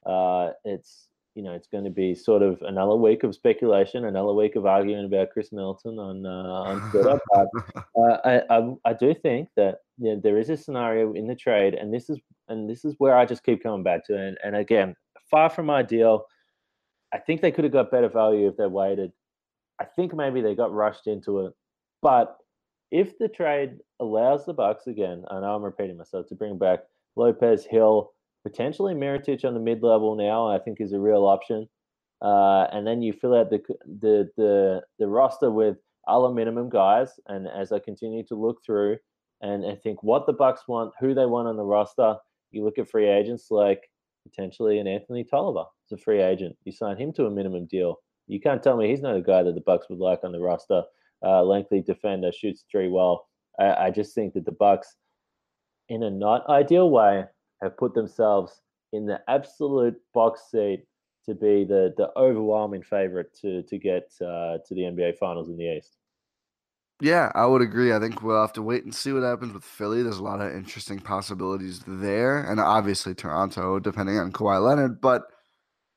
[0.05, 4.33] uh, it's you know it's going to be sort of another week of speculation, another
[4.33, 7.19] week of arguing about Khris Middleton on uh, on Twitter.
[7.33, 11.27] but uh, I, I, I do think that you know, there is a scenario in
[11.27, 12.19] the trade, and this is
[12.49, 14.95] and this is where I just keep coming back to, and, and again,
[15.31, 16.25] far from ideal.
[17.13, 19.11] I think they could have got better value if they waited.
[19.79, 21.53] I think maybe they got rushed into it.
[22.03, 22.37] But
[22.91, 26.81] if the trade allows the Bucks again, I know I'm repeating myself, to bring back
[27.15, 28.11] Lopez Hill,
[28.43, 31.67] potentially Mirotic on the mid level now, I think is a real option.
[32.21, 33.61] Uh, and then you fill out the
[34.01, 35.77] the the, the roster with
[36.07, 37.19] other minimum guys.
[37.27, 38.97] And as I continue to look through
[39.41, 42.15] and, and think what the Bucks want, who they want on the roster,
[42.51, 43.89] you look at free agents like
[44.23, 45.65] potentially an Anthony Tolliver.
[45.85, 46.57] It's a free agent.
[46.65, 47.95] You sign him to a minimum deal.
[48.27, 50.39] You can't tell me he's not a guy that the Bucks would like on the
[50.39, 50.83] roster
[51.23, 53.27] uh, lengthy defender, shoots three well.
[53.59, 54.95] I, I just think that the Bucks,
[55.89, 57.25] in a not ideal way,
[57.61, 58.61] have put themselves
[58.91, 60.85] in the absolute box seat
[61.25, 65.57] to be the the overwhelming favorite to to get uh, to the NBA Finals in
[65.57, 65.97] the East.
[67.01, 67.93] Yeah, I would agree.
[67.93, 70.03] I think we'll have to wait and see what happens with Philly.
[70.03, 75.01] There's a lot of interesting possibilities there, and obviously Toronto, depending on Kawhi Leonard.
[75.01, 75.23] But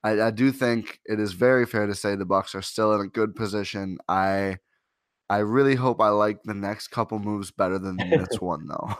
[0.03, 3.01] I, I do think it is very fair to say the Bucks are still in
[3.03, 3.99] a good position.
[4.09, 4.59] I
[5.29, 8.97] I really hope I like the next couple moves better than this one, though.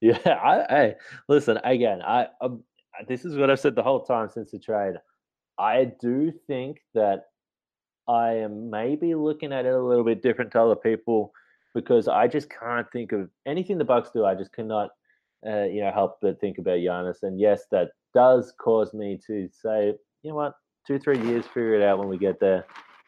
[0.00, 0.94] Yeah, I, I
[1.28, 2.02] listen again.
[2.02, 2.62] I um,
[3.08, 4.94] this is what I've said the whole time since the trade.
[5.58, 7.24] I do think that
[8.08, 11.32] I am maybe looking at it a little bit different to other people
[11.74, 14.24] because I just can't think of anything the Bucks do.
[14.24, 14.90] I just cannot,
[15.46, 17.22] uh, you know, help but think about Giannis.
[17.22, 20.54] And yes, that does cause me to say, you know what,
[20.86, 22.66] two three years, figure it out when we get there.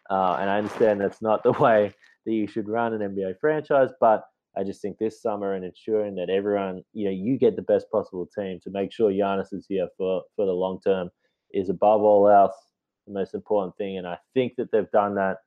[0.09, 1.93] Uh, and I understand that's not the way
[2.27, 4.25] that you should run an NBA franchise, but
[4.57, 7.91] I just think this summer and ensuring that everyone, you know, you get the best
[7.91, 11.11] possible team to make sure Giannis is here for for the long term
[11.53, 12.55] is above all else
[13.07, 13.99] the most important thing.
[13.99, 15.39] And I think that they've done that,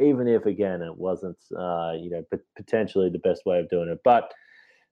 [0.00, 3.88] even if again it wasn't, uh, you know, p- potentially the best way of doing
[3.88, 4.00] it.
[4.04, 4.32] But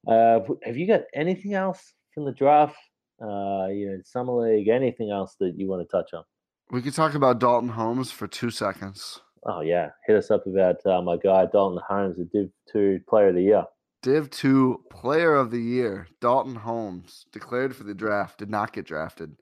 [0.07, 2.77] uh, have you got anything else from the draft?
[3.21, 6.25] Uh, you know, summer league, anything else that you want to touch on?
[6.71, 9.21] We could talk about Dalton Holmes for two seconds.
[9.45, 13.29] Oh yeah, hit us up about uh, my guy Dalton Holmes, the Div Two Player
[13.29, 13.65] of the Year.
[14.03, 18.85] Div 2 Player of the Year, Dalton Holmes, declared for the draft, did not get
[18.85, 19.37] drafted.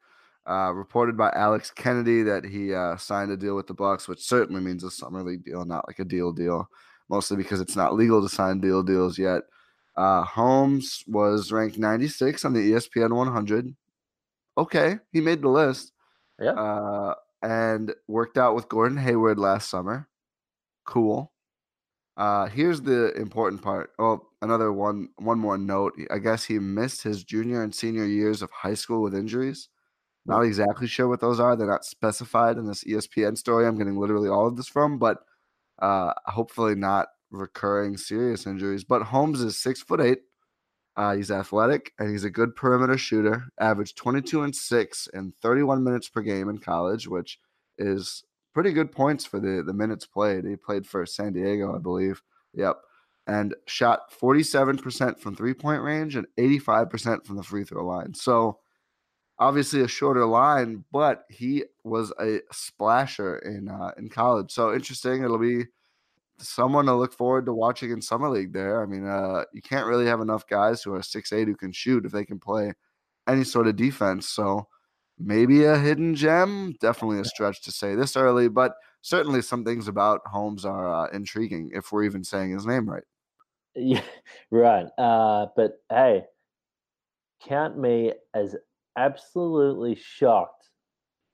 [0.46, 4.20] Uh, reported by Alex Kennedy that he uh, signed a deal with the Bucks, which
[4.20, 6.68] certainly means a summer league deal, not like a deal deal.
[7.08, 9.42] Mostly because it's not legal to sign deal deals yet.
[9.96, 13.74] Uh, Holmes was ranked 96 on the ESPN 100.
[14.58, 15.92] Okay, he made the list.
[16.38, 16.52] Yeah.
[17.42, 20.08] And worked out with Gordon Hayward last summer.
[20.84, 21.32] Cool.
[22.16, 23.90] Uh, here's the important part.
[23.98, 25.08] Oh, another one.
[25.16, 25.94] One more note.
[26.10, 29.68] I guess he missed his junior and senior years of high school with injuries.
[30.26, 31.56] Not exactly sure what those are.
[31.56, 33.66] They're not specified in this ESPN story.
[33.66, 35.18] I'm getting literally all of this from, but
[35.80, 38.84] uh, hopefully not recurring serious injuries.
[38.84, 40.18] But Holmes is six foot eight.
[40.96, 43.44] Uh, he's athletic and he's a good perimeter shooter.
[43.60, 47.38] Averaged 22 and six and 31 minutes per game in college, which
[47.78, 50.44] is pretty good points for the the minutes played.
[50.44, 52.22] He played for San Diego, I believe.
[52.54, 52.76] Yep.
[53.26, 58.12] And shot 47% from three point range and 85% from the free throw line.
[58.14, 58.58] So
[59.38, 64.50] obviously a shorter line, but he was a splasher in uh, in college.
[64.52, 65.22] So interesting.
[65.22, 65.66] It'll be
[66.44, 68.52] someone to look forward to watching in summer league.
[68.52, 71.56] There, I mean, uh, you can't really have enough guys who are six eight who
[71.56, 72.72] can shoot if they can play
[73.28, 74.28] any sort of defense.
[74.28, 74.66] So
[75.18, 76.74] maybe a hidden gem.
[76.80, 81.08] Definitely a stretch to say this early, but certainly some things about Holmes are uh,
[81.12, 83.04] intriguing if we're even saying his name right.
[83.74, 84.02] Yeah,
[84.50, 84.86] right.
[84.98, 86.24] Uh, but hey,
[87.46, 88.56] count me as
[88.96, 90.68] absolutely shocked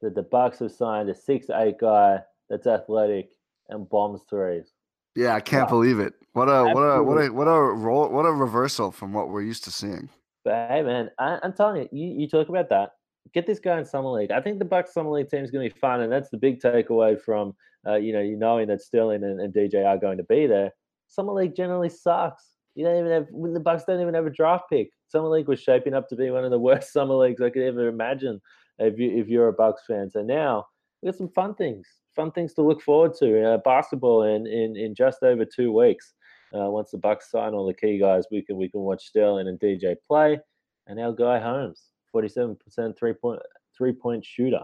[0.03, 3.31] that the Bucks have signed a six eight guy that's athletic
[3.69, 4.73] and bombs threes.
[5.17, 5.71] Yeah, I can't wow.
[5.71, 6.15] believe it.
[6.35, 9.43] What a what a what a what a role what a reversal from what we're
[9.43, 10.11] used to seeing.
[10.45, 12.91] But hey, man, I, am telling you, you, you talk about that.
[13.33, 14.31] Get this guy in summer league.
[14.31, 16.37] I think the Bucks summer league team is going to be fun, and that's the
[16.37, 17.55] big takeaway from
[17.87, 20.71] uh, you know you knowing that Sterling and, and DJ are going to be there.
[21.09, 22.45] Summer league generally sucks.
[22.75, 24.91] You don't even have when the Bucks don't even have a draft pick.
[25.09, 27.63] Summer league was shaping up to be one of the worst summer leagues I could
[27.63, 28.41] ever imagine
[28.79, 30.11] if you if you're a Bucks fan.
[30.11, 30.67] So now
[31.01, 33.53] we got some fun things, fun things to look forward to.
[33.53, 36.15] Uh, basketball in, in in just over two weeks.
[36.55, 39.49] Uh, once the Bucks sign all the key guys, we can we can watch Sterling
[39.49, 40.41] and DJ play,
[40.87, 43.41] and our guy Holmes, forty-seven percent three point
[43.77, 44.63] three point shooter.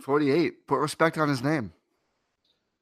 [0.00, 0.66] Forty-eight.
[0.66, 1.72] Put respect on his name.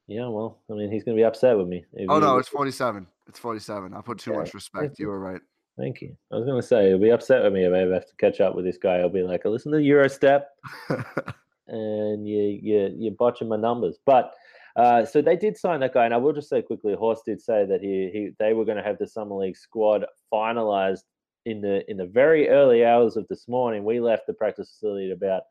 [0.07, 1.85] Yeah, well, I mean, he's going to be upset with me.
[2.09, 3.07] Oh no, it's forty-seven.
[3.27, 3.93] It's forty-seven.
[3.93, 4.99] I put too yeah, much respect.
[4.99, 5.41] You were right.
[5.77, 6.15] Thank you.
[6.31, 8.15] I was going to say he'll be upset with me if I ever have to
[8.17, 8.97] catch up with this guy.
[8.97, 10.43] I'll be like, listen to Eurostep,
[11.67, 13.97] and you you you're botching my numbers.
[14.05, 14.33] But
[14.75, 17.41] uh, so they did sign that guy, and I will just say quickly, Horst did
[17.41, 21.03] say that he he they were going to have the summer league squad finalized
[21.45, 23.83] in the in the very early hours of this morning.
[23.83, 25.43] We left the practice facility at about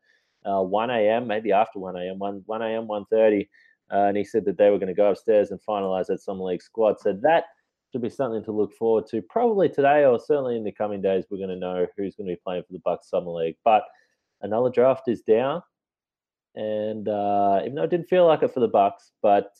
[0.45, 3.47] uh, 1 a.m., maybe after 1 a.m., 1 1 a.m., 1:30,
[3.91, 6.43] uh, and he said that they were going to go upstairs and finalize that summer
[6.43, 6.99] league squad.
[6.99, 7.45] So that
[7.91, 9.21] should be something to look forward to.
[9.21, 12.33] Probably today or certainly in the coming days, we're going to know who's going to
[12.33, 13.55] be playing for the Bucks Summer League.
[13.63, 13.83] But
[14.41, 15.61] another draft is down,
[16.55, 19.51] and uh, even though it didn't feel like it for the Bucks, but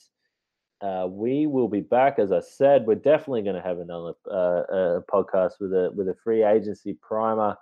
[0.81, 2.19] uh, we will be back.
[2.19, 6.15] As I said, we're definitely going to have another uh, podcast with a with a
[6.23, 7.55] free agency primer.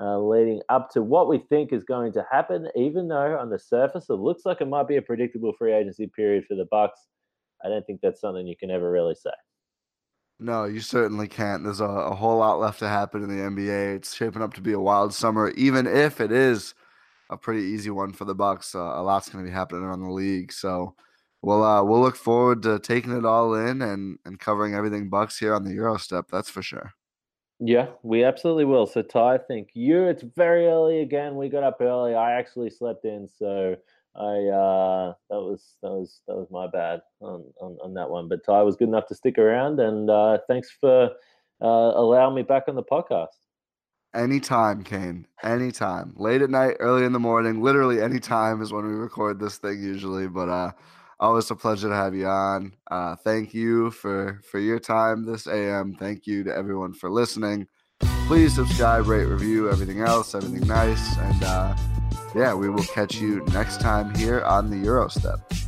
[0.00, 3.58] Uh, leading up to what we think is going to happen, even though on the
[3.58, 7.00] surface it looks like it might be a predictable free agency period for the Bucks.
[7.64, 9.32] I don't think that's something you can ever really say.
[10.38, 11.64] No, you certainly can't.
[11.64, 13.96] There's a, a, whole lot left to happen in the NBA.
[13.96, 16.74] It's shaping up to be a wild summer, even if it is
[17.30, 18.74] a pretty easy one for the Bucks.
[18.74, 20.52] Uh, a lot's going to be happening around the league.
[20.52, 20.94] So
[21.42, 25.38] Well, uh, we'll look forward to taking it all in and, and covering everything Bucks
[25.38, 26.26] here on the Euro Step.
[26.30, 26.92] That's for sure.
[27.60, 28.86] Yeah, we absolutely will.
[28.86, 30.04] So, Ty, thank you.
[30.04, 31.36] It's very early again.
[31.36, 32.14] We got up early.
[32.14, 33.76] I actually slept in, so
[34.14, 38.28] I uh, that was that was that was my bad on, on, on that one.
[38.28, 41.10] But Ty was good enough to stick around, and uh, thanks for
[41.60, 43.26] uh, allowing me back on the podcast.
[44.14, 45.26] Anytime, Kane.
[45.42, 46.14] Anytime.
[46.16, 49.58] Late at night, early in the morning, literally any time is when we record this
[49.58, 50.26] thing usually.
[50.28, 50.72] But uh
[51.20, 52.72] always a pleasure to have you on.
[52.90, 55.94] Uh thank you for for your time this AM.
[55.94, 57.68] Thank you to everyone for listening.
[58.26, 61.16] Please subscribe, rate, review, everything else, everything nice.
[61.18, 61.76] And uh
[62.34, 65.67] yeah, we will catch you next time here on the Eurostep.